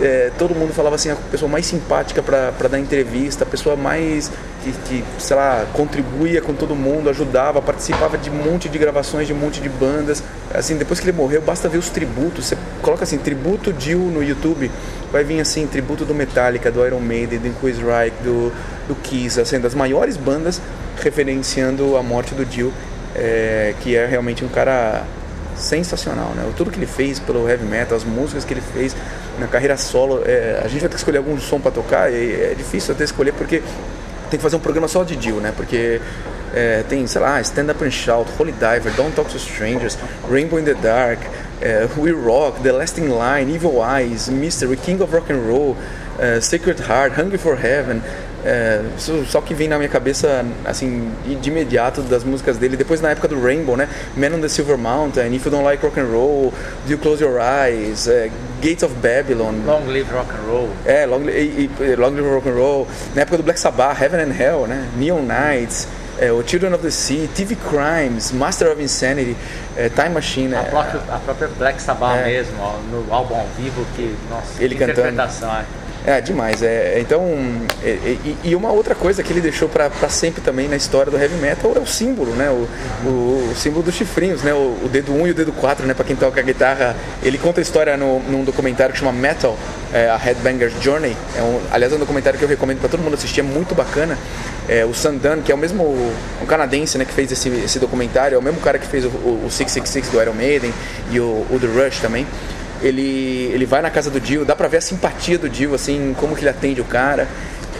é, 0.00 0.30
todo 0.38 0.54
mundo 0.54 0.72
falava 0.72 0.94
assim, 0.96 1.10
a 1.10 1.16
pessoa 1.16 1.50
mais 1.50 1.66
simpática 1.66 2.22
para 2.22 2.68
dar 2.68 2.78
entrevista, 2.78 3.44
a 3.44 3.46
pessoa 3.46 3.76
mais 3.76 4.30
que, 4.62 4.72
que, 4.72 5.04
sei 5.18 5.36
lá, 5.36 5.66
contribuía 5.72 6.40
com 6.40 6.54
todo 6.54 6.74
mundo, 6.74 7.08
ajudava, 7.10 7.60
participava 7.60 8.16
de 8.18 8.30
um 8.30 8.34
monte 8.34 8.68
de 8.68 8.78
gravações, 8.78 9.26
de 9.26 9.32
um 9.32 9.36
monte 9.36 9.60
de 9.60 9.68
bandas. 9.68 10.22
Assim, 10.52 10.76
depois 10.76 11.00
que 11.00 11.08
ele 11.08 11.16
morreu, 11.16 11.40
basta 11.42 11.68
ver 11.68 11.78
os 11.78 11.90
tributos. 11.90 12.46
Você 12.46 12.56
coloca 12.82 13.04
assim, 13.04 13.18
tributo 13.18 13.72
Dio 13.72 13.98
no 13.98 14.22
YouTube, 14.22 14.70
vai 15.12 15.24
vir 15.24 15.40
assim, 15.40 15.66
tributo 15.66 16.04
do 16.04 16.14
Metallica, 16.14 16.70
do 16.70 16.84
Iron 16.86 17.00
Maiden, 17.00 17.38
do 17.38 17.60
Quizryche, 17.60 18.14
do, 18.22 18.52
do 18.88 18.94
Kiss, 19.02 19.40
assim, 19.40 19.60
das 19.60 19.74
maiores 19.74 20.16
bandas 20.16 20.60
referenciando 21.02 21.96
a 21.96 22.02
morte 22.02 22.34
do 22.34 22.44
Dio, 22.44 22.72
é, 23.14 23.74
que 23.80 23.96
é 23.96 24.06
realmente 24.06 24.44
um 24.44 24.48
cara 24.48 25.04
sensacional, 25.56 26.32
né? 26.34 26.50
Tudo 26.56 26.70
que 26.70 26.78
ele 26.78 26.86
fez 26.86 27.18
pelo 27.18 27.48
heavy 27.48 27.64
metal, 27.64 27.96
as 27.96 28.04
músicas 28.04 28.44
que 28.44 28.54
ele 28.54 28.62
fez 28.72 28.96
na 29.40 29.48
carreira 29.48 29.76
solo, 29.76 30.22
é, 30.24 30.60
a 30.62 30.68
gente 30.68 30.80
vai 30.80 30.88
ter 30.88 30.94
que 30.94 30.96
escolher 30.96 31.18
algum 31.18 31.38
som 31.40 31.58
para 31.58 31.70
tocar 31.72 32.12
e 32.12 32.32
é 32.32 32.54
difícil 32.56 32.94
até 32.94 33.04
escolher 33.04 33.32
porque 33.32 33.62
tem 34.30 34.38
que 34.38 34.42
fazer 34.42 34.56
um 34.56 34.60
programa 34.60 34.86
só 34.86 35.02
de 35.02 35.16
Dio, 35.16 35.36
né? 35.36 35.52
Porque 35.56 36.00
é, 36.54 36.84
tem, 36.88 37.06
sei 37.06 37.20
lá, 37.20 37.40
Stand 37.40 37.72
Up 37.72 37.84
and 37.84 37.90
Shout, 37.90 38.30
Holy 38.38 38.52
Diver, 38.52 38.92
Don't 38.96 39.12
Talk 39.12 39.30
to 39.30 39.36
Strangers, 39.38 39.98
Rainbow 40.30 40.58
in 40.58 40.64
the 40.64 40.74
Dark, 40.74 41.18
é, 41.60 41.88
We 41.96 42.12
Rock, 42.12 42.60
The 42.62 42.72
Lasting 42.72 43.08
Line, 43.08 43.52
Evil 43.52 43.82
Eyes, 43.82 44.28
Mystery, 44.28 44.76
King 44.76 45.02
of 45.02 45.12
Rock 45.12 45.32
and 45.32 45.40
Roll, 45.48 45.76
é, 46.18 46.40
Sacred 46.40 46.80
Heart, 46.80 47.20
Hungry 47.20 47.38
for 47.38 47.56
Heaven. 47.56 48.00
É, 48.42 48.80
só 49.28 49.40
que 49.42 49.52
vem 49.52 49.68
na 49.68 49.76
minha 49.76 49.88
cabeça 49.90 50.44
assim 50.64 51.10
de 51.42 51.50
imediato 51.50 52.00
das 52.00 52.24
músicas 52.24 52.56
dele 52.56 52.74
depois 52.74 52.98
na 53.02 53.10
época 53.10 53.28
do 53.28 53.38
Rainbow 53.38 53.76
né 53.76 53.86
Man 54.16 54.34
on 54.34 54.40
the 54.40 54.48
Silver 54.48 54.78
Mountain 54.78 55.34
If 55.34 55.44
You 55.44 55.50
Don't 55.50 55.64
Like 55.64 55.84
Rock 55.84 56.00
and 56.00 56.06
Roll 56.06 56.50
Do 56.86 56.90
You 56.92 56.96
Close 56.96 57.22
Your 57.22 57.38
Eyes 57.38 58.08
é, 58.08 58.30
Gates 58.62 58.82
of 58.82 58.94
Babylon 58.94 59.52
Long 59.66 59.84
Live 59.88 60.10
Rock 60.10 60.30
and 60.32 60.50
Roll. 60.50 60.68
é, 60.86 61.04
Long, 61.04 61.20
e, 61.28 61.68
e, 61.80 61.96
Long 61.96 62.10
Live 62.12 62.28
Rock 62.30 62.48
and 62.48 62.54
Roll, 62.54 62.88
na 63.14 63.22
época 63.22 63.36
do 63.36 63.42
Black 63.42 63.60
Sabbath, 63.60 64.00
Heaven 64.00 64.20
and 64.22 64.34
Hell, 64.38 64.66
né? 64.66 64.88
Neon 64.96 65.20
Nights, 65.22 65.86
é, 66.18 66.32
o 66.32 66.42
Children 66.46 66.72
of 66.74 66.82
the 66.82 66.90
Sea, 66.90 67.28
TV 67.34 67.56
Crimes, 67.56 68.32
Master 68.32 68.72
of 68.72 68.82
Insanity, 68.82 69.36
é, 69.76 69.88
Time 69.90 70.10
Machine. 70.10 70.54
A 70.54 70.60
é, 70.60 70.64
própria, 70.64 71.00
a 71.14 71.18
própria 71.18 71.48
Black 71.58 71.80
Sabbath 71.82 72.18
É. 72.20 72.24
mesmo, 72.26 72.54
ó, 72.60 72.78
no 72.90 73.12
álbum 73.14 73.34
ao 73.34 73.46
vivo, 73.58 73.84
que, 73.96 74.14
nossa, 74.30 74.62
Ele 74.62 74.74
que 74.74 74.80
cantando. 74.80 75.00
interpretação. 75.08 75.50
É. 76.06 76.10
É, 76.10 76.20
demais. 76.20 76.62
É, 76.62 76.98
então, 77.00 77.22
e, 77.84 77.88
e- 77.88 78.36
e 78.44 78.56
uma 78.56 78.70
outra 78.72 78.94
coisa 78.94 79.22
que 79.22 79.32
ele 79.32 79.40
deixou 79.40 79.68
pra 79.68 79.90
sempre 80.08 80.40
também 80.40 80.66
na 80.68 80.76
história 80.76 81.10
do 81.10 81.18
heavy 81.18 81.36
metal 81.36 81.72
é 81.76 81.78
o 81.78 81.86
símbolo, 81.86 82.32
né? 82.34 82.48
O, 82.50 82.66
o, 83.06 83.50
o 83.52 83.54
símbolo 83.56 83.82
dos 83.82 83.94
chifrinhos, 83.94 84.42
né? 84.42 84.52
O, 84.52 84.76
o 84.84 84.88
dedo 84.90 85.12
1 85.12 85.26
e 85.28 85.30
o 85.30 85.34
dedo 85.34 85.52
4, 85.52 85.86
né? 85.86 85.94
Pra 85.94 86.04
quem 86.04 86.16
toca 86.16 86.40
guitarra. 86.42 86.96
Ele 87.22 87.38
conta 87.38 87.60
a 87.60 87.62
história 87.62 87.96
no, 87.96 88.20
num 88.20 88.44
documentário 88.44 88.92
que 88.92 88.98
chama 88.98 89.12
Metal, 89.12 89.56
é, 89.92 90.08
a 90.08 90.16
Headbanger's 90.16 90.72
Journey. 90.82 91.16
É 91.36 91.42
um, 91.42 91.60
aliás, 91.70 91.92
é 91.92 91.96
um 91.96 92.00
documentário 92.00 92.38
que 92.38 92.44
eu 92.44 92.48
recomendo 92.48 92.80
pra 92.80 92.88
todo 92.88 93.00
mundo 93.00 93.14
assistir, 93.14 93.40
é 93.40 93.44
muito 93.44 93.74
bacana. 93.74 94.16
É, 94.68 94.84
o 94.84 94.94
Sandan, 94.94 95.40
que 95.42 95.52
é 95.52 95.54
o 95.54 95.58
mesmo 95.58 95.84
um 96.42 96.46
canadense 96.46 96.96
né, 96.96 97.04
que 97.04 97.12
fez 97.12 97.30
esse, 97.32 97.48
esse 97.48 97.78
documentário, 97.78 98.36
é 98.36 98.38
o 98.38 98.42
mesmo 98.42 98.60
cara 98.60 98.78
que 98.78 98.86
fez 98.86 99.04
o, 99.04 99.08
o, 99.08 99.44
o 99.46 99.50
666 99.50 100.08
do 100.08 100.20
Iron 100.22 100.32
Maiden 100.34 100.72
e 101.10 101.18
o, 101.20 101.46
o 101.50 101.58
The 101.60 101.66
Rush 101.66 101.98
também 102.00 102.26
ele, 102.82 103.50
ele 103.52 103.66
vai 103.66 103.82
na 103.82 103.90
casa 103.90 104.10
do 104.10 104.20
Dio, 104.20 104.44
dá 104.44 104.54
pra 104.56 104.68
ver 104.68 104.78
a 104.78 104.80
simpatia 104.80 105.38
do 105.38 105.48
Dio, 105.48 105.74
assim, 105.74 106.14
como 106.18 106.34
que 106.34 106.42
ele 106.42 106.50
atende 106.50 106.80
o 106.80 106.84
cara. 106.84 107.26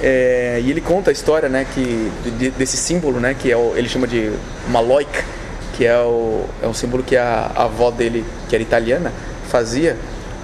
É, 0.03 0.61
e 0.65 0.71
ele 0.71 0.81
conta 0.81 1.11
a 1.11 1.13
história, 1.13 1.49
né, 1.49 1.67
que, 1.75 2.11
de- 2.39 2.51
desse 2.51 2.77
símbolo, 2.77 3.21
né, 3.21 3.37
que 3.39 3.51
é 3.53 3.57
o, 3.57 3.75
ele 3.77 3.89
chama 3.89 4.07
de 4.07 4.33
Maloic, 4.69 5.11
que 5.77 5.85
é, 5.85 5.97
o, 5.99 6.45
é 6.63 6.67
um 6.67 6.73
símbolo 6.75 7.03
que 7.03 7.17
a, 7.17 7.51
a 7.55 7.65
avó 7.65 7.91
dele, 7.91 8.25
que 8.49 8.55
era 8.55 8.63
italiana, 8.63 9.13
fazia 9.51 9.97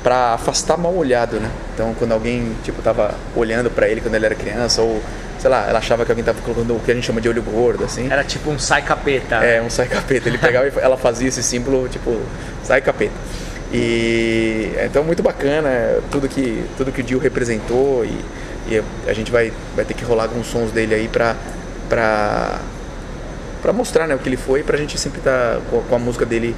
pra 0.02 0.34
afastar 0.34 0.76
mal 0.76 0.94
olhado, 0.94 1.40
né? 1.40 1.50
Então, 1.74 1.94
quando 1.98 2.12
alguém, 2.12 2.52
tipo, 2.64 2.80
tava 2.82 3.14
olhando 3.34 3.70
pra 3.70 3.88
ele 3.88 4.00
quando 4.00 4.14
ele 4.14 4.26
era 4.26 4.34
criança, 4.36 4.80
ou, 4.82 5.02
sei 5.38 5.50
lá, 5.50 5.66
ela 5.68 5.78
achava 5.78 6.04
que 6.04 6.12
alguém 6.12 6.24
tava 6.24 6.40
colocando 6.42 6.76
o 6.76 6.80
que 6.80 6.90
a 6.92 6.94
gente 6.94 7.04
chama 7.04 7.20
de 7.20 7.28
olho 7.28 7.42
gordo, 7.42 7.82
assim. 7.84 8.08
Era 8.10 8.22
tipo 8.22 8.50
um 8.50 8.58
sai 8.58 8.82
capeta. 8.82 9.36
É, 9.36 9.60
um 9.60 9.68
sai 9.70 9.86
capeta. 9.88 10.28
Ele 10.28 10.38
pegava 10.38 10.68
e 10.68 10.72
ela 10.80 10.96
fazia 10.96 11.28
esse 11.28 11.42
símbolo, 11.42 11.88
tipo, 11.88 12.20
sai 12.62 12.80
capeta. 12.82 13.12
E 13.72 14.72
então 14.84 15.02
muito 15.02 15.22
bacana 15.22 15.68
é, 15.68 16.00
tudo 16.10 16.28
que 16.28 16.64
tudo 16.76 16.92
que 16.92 17.00
o 17.00 17.04
Dio 17.04 17.18
representou 17.18 18.04
e, 18.04 18.16
e 18.68 18.82
a 19.06 19.12
gente 19.12 19.30
vai 19.30 19.52
vai 19.74 19.84
ter 19.84 19.94
que 19.94 20.04
rolar 20.04 20.24
alguns 20.24 20.46
sons 20.46 20.70
dele 20.70 20.94
aí 20.94 21.08
pra 21.08 21.34
pra 21.88 22.60
para 23.60 23.72
mostrar 23.72 24.06
né, 24.06 24.14
o 24.14 24.18
que 24.18 24.28
ele 24.28 24.36
foi 24.36 24.62
pra 24.62 24.76
gente 24.76 24.96
sempre 24.96 25.18
estar 25.18 25.58
com, 25.70 25.82
com 25.82 25.94
a 25.96 25.98
música 25.98 26.24
dele 26.24 26.54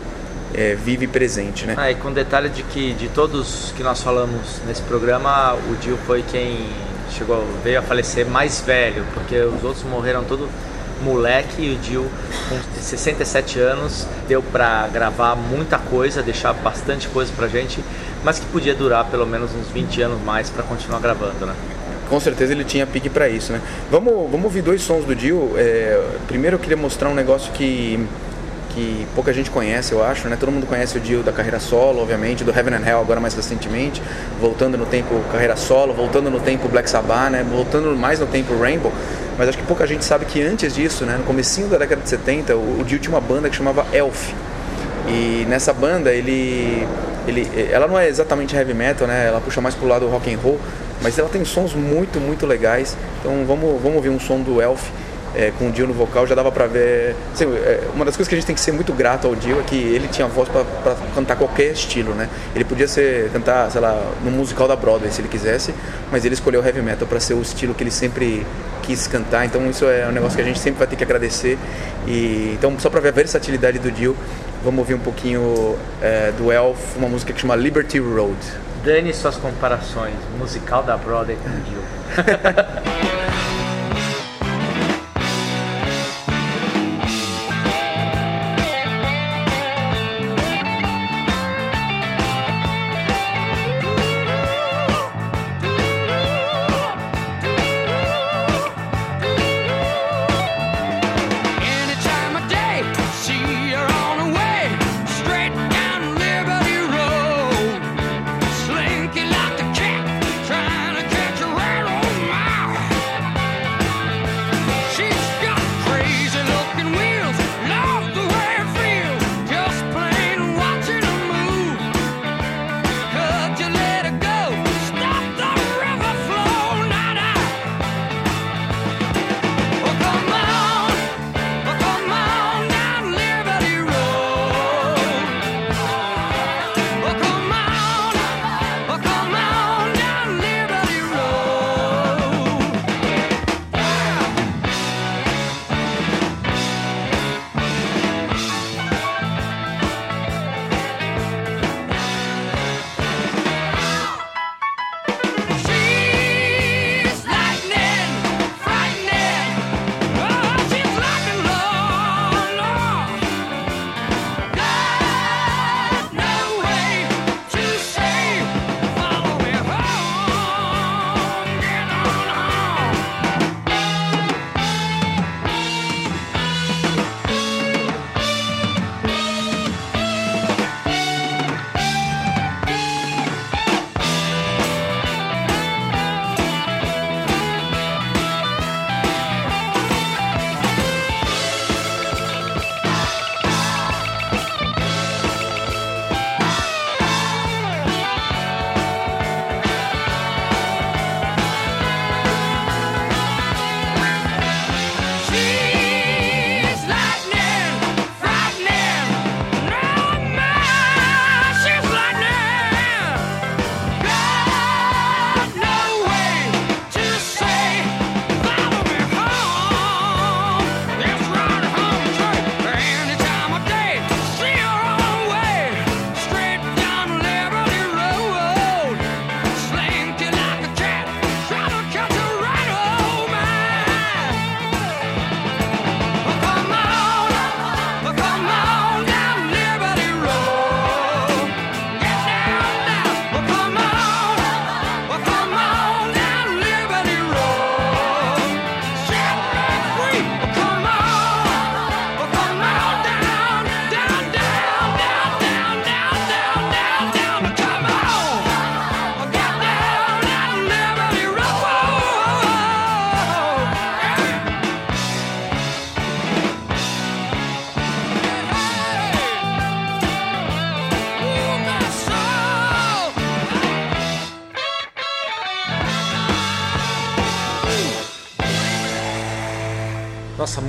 é, 0.55 0.77
e 0.87 1.07
presente, 1.07 1.67
né? 1.67 1.75
Ah, 1.77 1.91
e 1.91 1.95
com 1.95 2.13
detalhe 2.13 2.49
de 2.49 2.63
que 2.63 2.93
de 2.95 3.09
todos 3.09 3.73
que 3.77 3.83
nós 3.83 4.03
falamos 4.03 4.61
nesse 4.67 4.83
programa, 4.83 5.55
o 5.55 5.77
Dio 5.77 5.99
foi 6.07 6.23
quem 6.23 6.67
chegou, 7.11 7.45
veio 7.63 7.79
a 7.79 7.83
falecer 7.83 8.27
mais 8.27 8.61
velho, 8.61 9.05
porque 9.15 9.37
os 9.37 9.63
outros 9.63 9.85
morreram 9.85 10.25
todo 10.25 10.49
moleque 11.03 11.63
e 11.63 11.75
o 11.75 11.77
Dio 11.77 12.11
com 12.49 12.59
67 12.81 13.59
anos 13.59 14.07
deu 14.27 14.43
pra 14.43 14.89
gravar 14.89 15.35
muita 15.35 15.79
coisa, 15.79 16.23
deixar 16.23 16.53
bastante 16.53 17.09
coisa 17.09 17.33
pra 17.35 17.49
gente, 17.49 17.83
mas 18.25 18.39
que 18.39 18.47
podia 18.47 18.75
durar 18.75 19.05
pelo 19.07 19.27
menos 19.27 19.51
uns 19.55 19.69
20 19.69 20.03
anos 20.03 20.21
mais 20.23 20.51
pra 20.51 20.63
continuar 20.63 21.01
gravando, 21.01 21.47
né? 21.47 21.55
Com 22.09 22.19
certeza 22.19 22.53
ele 22.53 22.65
tinha 22.65 22.87
pique 22.87 23.11
pra 23.11 23.29
isso, 23.29 23.53
né? 23.53 23.61
Vamos, 23.91 24.31
vamos 24.31 24.45
ouvir 24.45 24.63
dois 24.63 24.81
sons 24.81 25.05
do 25.05 25.15
Dio. 25.15 25.53
É, 25.57 26.03
primeiro 26.27 26.57
eu 26.57 26.61
queria 26.61 26.77
mostrar 26.77 27.09
um 27.11 27.15
negócio 27.15 27.53
que, 27.53 28.03
que 28.79 29.07
pouca 29.13 29.33
gente 29.33 29.51
conhece, 29.51 29.93
eu 29.93 30.05
acho, 30.05 30.29
né? 30.29 30.37
Todo 30.39 30.53
mundo 30.53 30.67
conhece 30.67 30.97
o 30.97 31.01
Dio 31.01 31.23
da 31.25 31.33
carreira 31.33 31.59
solo, 31.59 32.01
obviamente, 32.01 32.45
do 32.45 32.57
Heaven 32.57 32.75
and 32.75 32.87
Hell 32.87 33.01
agora 33.01 33.19
mais 33.19 33.35
recentemente, 33.35 34.01
voltando 34.41 34.79
no 34.79 34.87
tempo 34.87 35.21
carreira 35.33 35.57
solo, 35.57 35.93
voltando 35.93 36.31
no 36.31 36.39
tempo 36.39 36.69
Black 36.69 36.89
Sabbath, 36.89 37.33
né? 37.33 37.45
Voltando 37.51 37.95
mais 37.97 38.21
no 38.21 38.27
tempo 38.27 38.57
Rainbow. 38.57 38.93
Mas 39.37 39.49
acho 39.49 39.59
que 39.59 39.65
pouca 39.65 39.85
gente 39.85 40.05
sabe 40.05 40.27
que 40.27 40.41
antes 40.41 40.75
disso, 40.77 41.05
né? 41.05 41.17
No 41.19 41.25
comecinho 41.25 41.67
da 41.67 41.77
década 41.77 42.03
de 42.03 42.09
70, 42.09 42.55
o, 42.55 42.81
o 42.81 42.85
Dio 42.85 43.01
tinha 43.01 43.13
uma 43.13 43.21
banda 43.21 43.51
que 43.51 43.57
chamava 43.57 43.85
Elf. 43.93 44.33
E 45.09 45.45
nessa 45.49 45.73
banda 45.73 46.13
ele 46.13 46.87
ele, 47.27 47.51
ela 47.71 47.87
não 47.87 47.99
é 47.99 48.09
exatamente 48.09 48.55
heavy 48.57 48.75
metal, 48.75 49.09
né? 49.09 49.27
Ela 49.27 49.41
puxa 49.41 49.61
mais 49.61 49.75
pro 49.75 49.89
lado 49.89 50.07
rock 50.07 50.33
and 50.33 50.39
roll, 50.39 50.59
mas 51.03 51.19
ela 51.19 51.29
tem 51.29 51.45
sons 51.45 51.75
muito, 51.75 52.21
muito 52.21 52.47
legais. 52.47 52.97
Então 53.21 53.45
vamos, 53.45 53.83
vamos 53.83 53.97
ouvir 53.97 54.09
um 54.09 54.21
som 54.21 54.41
do 54.41 54.63
Elf 54.63 54.89
é, 55.35 55.53
com 55.59 55.69
o 55.69 55.71
Dio 55.71 55.87
no 55.87 55.95
vocal, 55.95 56.27
já 56.27 56.35
dava 56.35 56.51
pra 56.51 56.67
ver. 56.67 57.15
Assim, 57.33 57.45
é, 57.45 57.89
uma 57.95 58.05
das 58.05 58.17
coisas 58.17 58.29
que 58.29 58.35
a 58.35 58.39
gente 58.39 58.47
tem 58.47 58.55
que 58.55 58.61
ser 58.61 58.73
muito 58.73 58.93
grato 58.93 59.27
ao 59.27 59.35
Dio 59.35 59.61
é 59.61 59.63
que 59.63 59.77
ele 59.77 60.09
tinha 60.09 60.27
voz 60.27 60.49
pra, 60.49 60.65
pra 60.65 60.97
cantar 61.15 61.37
qualquer 61.37 61.73
estilo, 61.73 62.15
né? 62.15 62.29
Ele 62.55 62.65
podia 62.65 62.89
ser 62.89 63.31
cantar, 63.31 63.71
sei 63.71 63.81
lá, 63.81 64.01
no 64.25 64.31
musical 64.31 64.67
da 64.67 64.77
Broadway 64.77 65.11
se 65.11 65.21
ele 65.21 65.29
quisesse, 65.29 65.75
mas 66.11 66.25
ele 66.25 66.35
escolheu 66.35 66.65
heavy 66.65 66.83
metal 66.83 67.07
pra 67.07 67.21
ser 67.21 67.35
o 67.35 67.43
estilo 67.43 67.75
que 67.75 67.83
ele 67.83 67.91
sempre 67.91 68.47
quis 68.83 69.07
cantar. 69.07 69.45
Então 69.45 69.69
isso 69.69 69.85
é 69.85 70.07
um 70.09 70.13
negócio 70.13 70.37
que 70.37 70.43
a 70.43 70.47
gente 70.47 70.59
sempre 70.59 70.79
vai 70.79 70.89
ter 70.89 70.97
que 70.97 71.05
agradecer. 71.05 71.59
E 72.07 72.55
então 72.55 72.79
só 72.79 72.89
pra 72.89 73.01
ver 73.01 73.09
a 73.09 73.13
versatilidade 73.13 73.79
do 73.79 73.93
Dio, 73.93 74.17
vamos 74.65 74.79
ouvir 74.81 74.95
um 74.95 75.01
pouquinho 75.01 75.77
é, 76.01 76.33
do 76.33 76.51
Elf, 76.51 76.97
uma 76.97 77.09
música 77.09 77.33
que 77.33 77.41
chama 77.41 77.55
Liberty 77.55 77.99
Road. 77.99 78.37
Dane 78.85 79.13
suas 79.13 79.37
comparações. 79.37 80.15
Musical 80.39 80.83
da 80.83 80.97
Broadway 80.97 81.37
com 81.37 81.49
o 81.49 81.61
Dio. 81.61 83.05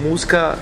música 0.09 0.57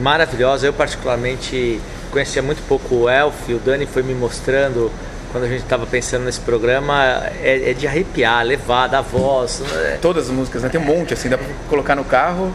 maravilhosa. 0.00 0.66
Eu 0.66 0.72
particularmente 0.72 1.80
conhecia 2.10 2.42
muito 2.42 2.62
pouco 2.68 2.94
o 2.94 3.10
Elf, 3.10 3.48
o 3.48 3.58
Dani 3.58 3.86
foi 3.86 4.02
me 4.02 4.14
mostrando 4.14 4.90
quando 5.32 5.44
a 5.44 5.48
gente 5.48 5.62
estava 5.64 5.84
pensando 5.84 6.24
nesse 6.24 6.38
programa, 6.40 7.02
é, 7.42 7.70
é 7.70 7.74
de 7.74 7.88
arrepiar, 7.88 8.44
levada, 8.44 8.98
a 8.98 9.00
voz. 9.00 9.60
é- 9.74 9.98
Todas 10.00 10.26
as 10.26 10.30
músicas, 10.30 10.62
né? 10.62 10.68
Tem 10.68 10.80
um 10.80 10.84
monte, 10.84 11.12
assim, 11.12 11.28
dá 11.28 11.36
pra 11.36 11.46
colocar 11.68 11.96
no 11.96 12.04
carro 12.04 12.52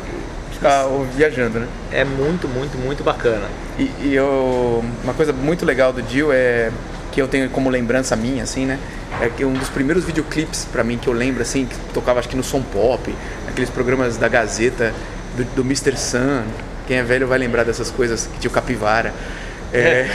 e 0.49 0.53
ficar 0.53 0.85
viajando, 1.13 1.59
né? 1.59 1.67
É 1.91 2.05
muito, 2.05 2.47
muito, 2.47 2.77
muito 2.77 3.03
bacana. 3.03 3.45
E, 3.77 3.91
e 4.03 4.15
eu, 4.15 4.81
uma 5.03 5.13
coisa 5.13 5.33
muito 5.33 5.65
legal 5.65 5.91
do 5.91 6.01
Dio 6.01 6.31
é 6.31 6.71
que 7.11 7.21
eu 7.21 7.27
tenho 7.27 7.49
como 7.49 7.69
lembrança 7.69 8.15
minha, 8.15 8.43
assim, 8.43 8.65
né? 8.65 8.79
É 9.19 9.27
que 9.27 9.43
um 9.43 9.51
dos 9.51 9.67
primeiros 9.67 10.05
videoclipes 10.05 10.65
pra 10.71 10.81
mim 10.81 10.97
que 10.97 11.09
eu 11.09 11.13
lembro, 11.13 11.41
assim, 11.41 11.65
que 11.65 11.75
tocava 11.93 12.19
acho 12.19 12.29
que 12.29 12.37
no 12.37 12.43
Som 12.43 12.61
Pop, 12.61 13.13
aqueles 13.45 13.69
programas 13.69 14.15
da 14.15 14.29
Gazeta, 14.29 14.93
do, 15.43 15.55
do 15.55 15.61
Mr. 15.61 15.95
Sun. 15.97 16.43
Quem 16.87 16.97
é 16.97 17.03
velho 17.03 17.27
vai 17.27 17.37
lembrar 17.37 17.63
dessas 17.63 17.91
coisas, 17.91 18.27
que 18.27 18.39
tinha 18.39 18.49
o 18.49 18.53
Capivara. 18.53 19.13
É, 19.71 20.09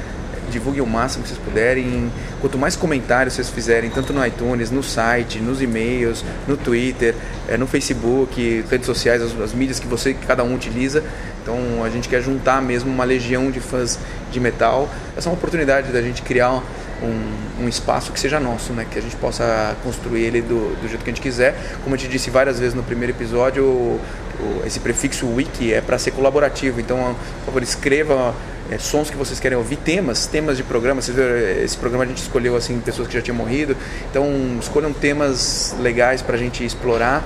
Divulguem 0.52 0.82
o 0.82 0.86
máximo 0.86 1.22
que 1.22 1.30
vocês 1.30 1.40
puderem. 1.40 2.12
Quanto 2.40 2.58
mais 2.58 2.76
comentários 2.76 3.34
vocês 3.34 3.48
fizerem, 3.48 3.90
tanto 3.90 4.12
no 4.12 4.24
iTunes, 4.24 4.70
no 4.70 4.82
site, 4.82 5.38
nos 5.38 5.62
e-mails, 5.62 6.24
no 6.46 6.56
Twitter, 6.56 7.14
eh, 7.48 7.56
no 7.56 7.66
Facebook, 7.66 8.64
redes 8.70 8.86
sociais, 8.86 9.22
as, 9.22 9.38
as 9.40 9.52
mídias 9.54 9.80
que 9.80 9.86
você, 9.86 10.12
que 10.14 10.26
cada 10.26 10.44
um 10.44 10.54
utiliza. 10.54 11.02
Então 11.42 11.82
a 11.82 11.90
gente 11.90 12.08
quer 12.08 12.22
juntar 12.22 12.62
mesmo 12.62 12.90
uma 12.90 13.04
legião 13.04 13.50
de 13.50 13.60
fãs 13.60 13.98
de 14.30 14.38
metal. 14.38 14.88
Essa 15.16 15.28
é 15.28 15.30
uma 15.30 15.36
oportunidade 15.36 15.90
da 15.90 16.00
gente 16.00 16.22
criar 16.22 16.62
um, 17.02 17.64
um 17.64 17.68
espaço 17.68 18.12
que 18.12 18.20
seja 18.20 18.38
nosso, 18.40 18.72
né? 18.72 18.86
Que 18.90 18.98
a 18.98 19.02
gente 19.02 19.16
possa 19.16 19.76
construir 19.82 20.22
ele 20.24 20.40
do, 20.42 20.74
do 20.80 20.88
jeito 20.88 21.02
que 21.04 21.10
a 21.10 21.12
gente 21.12 21.22
quiser. 21.22 21.54
Como 21.82 21.94
eu 21.94 21.98
te 21.98 22.08
disse 22.08 22.30
várias 22.30 22.58
vezes 22.58 22.74
no 22.74 22.82
primeiro 22.82 23.12
episódio, 23.12 23.64
o- 23.64 24.00
o- 24.40 24.62
esse 24.66 24.80
prefixo 24.80 25.26
wiki 25.26 25.72
é 25.72 25.80
para 25.80 25.98
ser 25.98 26.12
colaborativo. 26.12 26.80
Então, 26.80 27.14
por 27.40 27.46
favor, 27.46 27.62
escreva 27.62 28.34
é, 28.70 28.78
sons 28.78 29.10
que 29.10 29.16
vocês 29.16 29.38
querem 29.38 29.58
ouvir, 29.58 29.76
temas, 29.76 30.26
temas 30.26 30.56
de 30.56 30.62
programa. 30.62 31.02
Vocês 31.02 31.14
viram, 31.16 31.28
é, 31.30 31.62
esse 31.64 31.76
programa 31.76 32.04
a 32.04 32.06
gente 32.06 32.22
escolheu 32.22 32.56
assim 32.56 32.78
pessoas 32.80 33.06
que 33.08 33.14
já 33.14 33.20
tinham 33.20 33.36
morrido. 33.36 33.76
Então, 34.10 34.24
escolham 34.60 34.92
temas 34.92 35.74
legais 35.80 36.22
para 36.22 36.36
a 36.36 36.38
gente 36.38 36.64
explorar. 36.64 37.22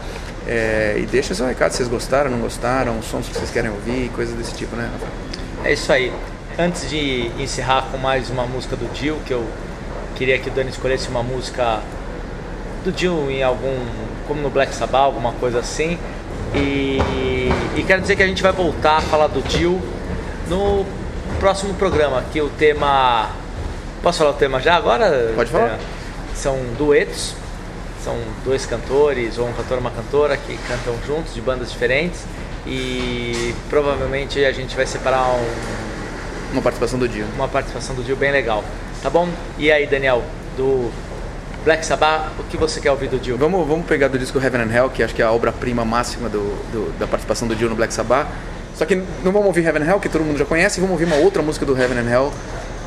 é, 0.49 0.97
e 1.01 1.07
deixa 1.07 1.35
seu 1.35 1.45
recado 1.45 1.73
se 1.73 1.79
vocês 1.79 1.89
gostaram, 1.89 2.31
não 2.31 2.39
gostaram, 2.39 3.03
sons 3.03 3.27
que 3.27 3.35
vocês 3.35 3.51
querem 3.51 3.69
ouvir, 3.69 4.11
coisas 4.15 4.33
desse 4.37 4.55
tipo, 4.55 4.77
né? 4.77 4.89
Rafa? 4.93 5.69
É 5.69 5.73
isso 5.73 5.93
aí. 5.93 6.13
Antes 6.57 6.89
de 6.89 7.33
encerrar 7.37 7.89
com 7.91 7.99
mais 7.99 8.31
uma 8.31 8.47
música 8.47 8.77
do 8.77 8.87
Dio, 8.95 9.17
que 9.27 9.33
eu 9.33 9.45
queria 10.17 10.39
que 10.39 10.49
o 10.49 10.53
Dani 10.53 10.71
escolhesse 10.71 11.09
uma 11.09 11.23
música 11.23 11.81
do 12.85 12.91
Dio 12.91 13.31
em 13.31 13.43
algum, 13.43 13.77
como 14.27 14.41
no 14.41 14.51
Black 14.51 14.75
Sabbath, 14.75 15.05
alguma 15.05 15.33
coisa 15.33 15.61
assim. 15.61 15.99
E, 16.55 16.99
e 17.77 17.85
quero 17.87 18.01
dizer 18.01 18.17
que 18.17 18.23
a 18.23 18.27
gente 18.27 18.43
vai 18.43 18.53
voltar 18.53 18.97
a 18.97 19.01
falar 19.01 19.27
do 19.27 19.43
Dio 19.43 19.81
no 20.49 20.87
próximo 21.39 21.75
programa, 21.75 22.25
que 22.33 22.41
o 22.41 22.49
tema. 22.49 23.31
Posso 24.03 24.19
falar 24.19 24.31
o 24.31 24.35
tema 24.35 24.61
já 24.61 24.77
agora? 24.77 25.33
Pode 25.35 25.51
falar. 25.51 25.73
É, 25.73 25.79
São 26.35 26.57
duetos, 26.79 27.35
são 28.03 28.17
dois 28.45 28.65
cantores, 28.65 29.37
ou 29.39 29.49
um 29.49 29.53
cantor 29.53 29.77
e 29.79 29.81
uma 29.81 29.91
cantora 29.91 30.37
que 30.37 30.57
cantam 30.69 30.95
juntos, 31.07 31.35
de 31.35 31.41
bandas 31.41 31.71
diferentes. 31.71 32.25
E 32.67 33.55
provavelmente 33.69 34.45
a 34.45 34.53
gente 34.53 34.75
vai 34.75 34.87
separar 34.87 35.29
um, 35.29 36.53
Uma 36.53 36.63
participação 36.63 36.99
do 36.99 37.09
dia. 37.09 37.25
uma 37.37 37.49
participação 37.49 37.95
do 37.95 38.03
Dio 38.03 38.17
bem 38.17 38.33
legal. 38.33 38.65
Tá 39.03 39.11
bom? 39.11 39.29
E 39.59 39.71
aí, 39.71 39.87
Daniel, 39.87 40.23
do 40.57 40.91
Black 41.65 41.85
Sabbath, 41.85 42.31
o 42.39 42.45
que 42.45 42.57
você 42.57 42.81
quer 42.81 42.91
ouvir 42.91 43.09
do 43.09 43.19
Dio? 43.19 43.37
Vamos, 43.37 43.67
vamos 43.67 43.87
pegar 43.87 44.09
do 44.09 44.19
disco 44.19 44.39
Heaven 44.39 44.63
and 44.63 44.73
Hell, 44.75 44.91
que 44.91 45.03
acho 45.03 45.15
que 45.15 45.23
é 45.23 45.25
a 45.25 45.33
obra-prima 45.33 45.85
máxima 45.85 46.29
do, 46.29 46.41
do- 46.73 46.99
da 46.99 47.07
participação 47.07 47.47
do 47.47 47.55
Dio 47.55 47.69
no 47.69 47.75
Black 47.77 47.93
Sabbath. 47.93 48.27
Só 48.75 48.85
que 48.85 48.97
não 48.97 49.33
vamos 49.33 49.47
ouvir 49.47 49.65
Heaven 49.65 49.83
and 49.83 49.87
Hell, 49.87 50.01
que 50.01 50.09
todo 50.09 50.23
mundo 50.25 50.39
já 50.39 50.45
conhece, 50.45 50.81
vamos 50.81 50.93
ouvir 50.93 51.05
uma 51.05 51.17
outra 51.17 51.43
música 51.43 51.65
do 51.65 51.81
Heaven 51.81 51.99
and 51.99 52.11
Hell, 52.11 52.33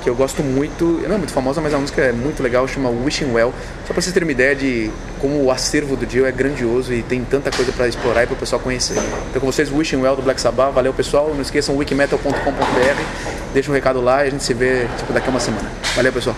que 0.01 0.09
eu 0.09 0.15
gosto 0.15 0.41
muito, 0.43 0.85
não 1.07 1.15
é 1.15 1.17
muito 1.17 1.33
famosa, 1.33 1.61
mas 1.61 1.73
a 1.73 1.77
música 1.77 2.01
é 2.01 2.11
muito 2.11 2.41
legal, 2.41 2.67
chama 2.67 2.89
Wishing 2.89 3.31
Well. 3.31 3.53
Só 3.85 3.93
pra 3.93 4.01
vocês 4.01 4.13
terem 4.13 4.27
uma 4.27 4.31
ideia 4.31 4.55
de 4.55 4.89
como 5.19 5.43
o 5.43 5.51
acervo 5.51 5.95
do 5.95 6.05
Dio 6.05 6.25
é 6.25 6.31
grandioso 6.31 6.93
e 6.93 7.03
tem 7.03 7.23
tanta 7.23 7.51
coisa 7.51 7.71
pra 7.71 7.87
explorar 7.87 8.23
e 8.23 8.27
pro 8.27 8.35
pessoal 8.35 8.61
conhecer. 8.61 8.97
Então 9.29 9.39
com 9.39 9.45
vocês, 9.45 9.71
Wishing 9.71 9.97
Well 9.97 10.15
do 10.15 10.21
Black 10.21 10.39
Sabbath, 10.39 10.73
valeu 10.73 10.93
pessoal, 10.93 11.33
não 11.33 11.41
esqueçam 11.41 11.75
wikimetal.com.br, 11.75 13.03
deixa 13.53 13.69
um 13.69 13.73
recado 13.73 14.01
lá 14.01 14.23
e 14.23 14.27
a 14.27 14.31
gente 14.31 14.43
se 14.43 14.53
vê 14.53 14.87
tipo, 14.97 15.13
daqui 15.13 15.27
a 15.27 15.31
uma 15.31 15.39
semana. 15.39 15.69
Valeu 15.95 16.13
pessoal. 16.13 16.35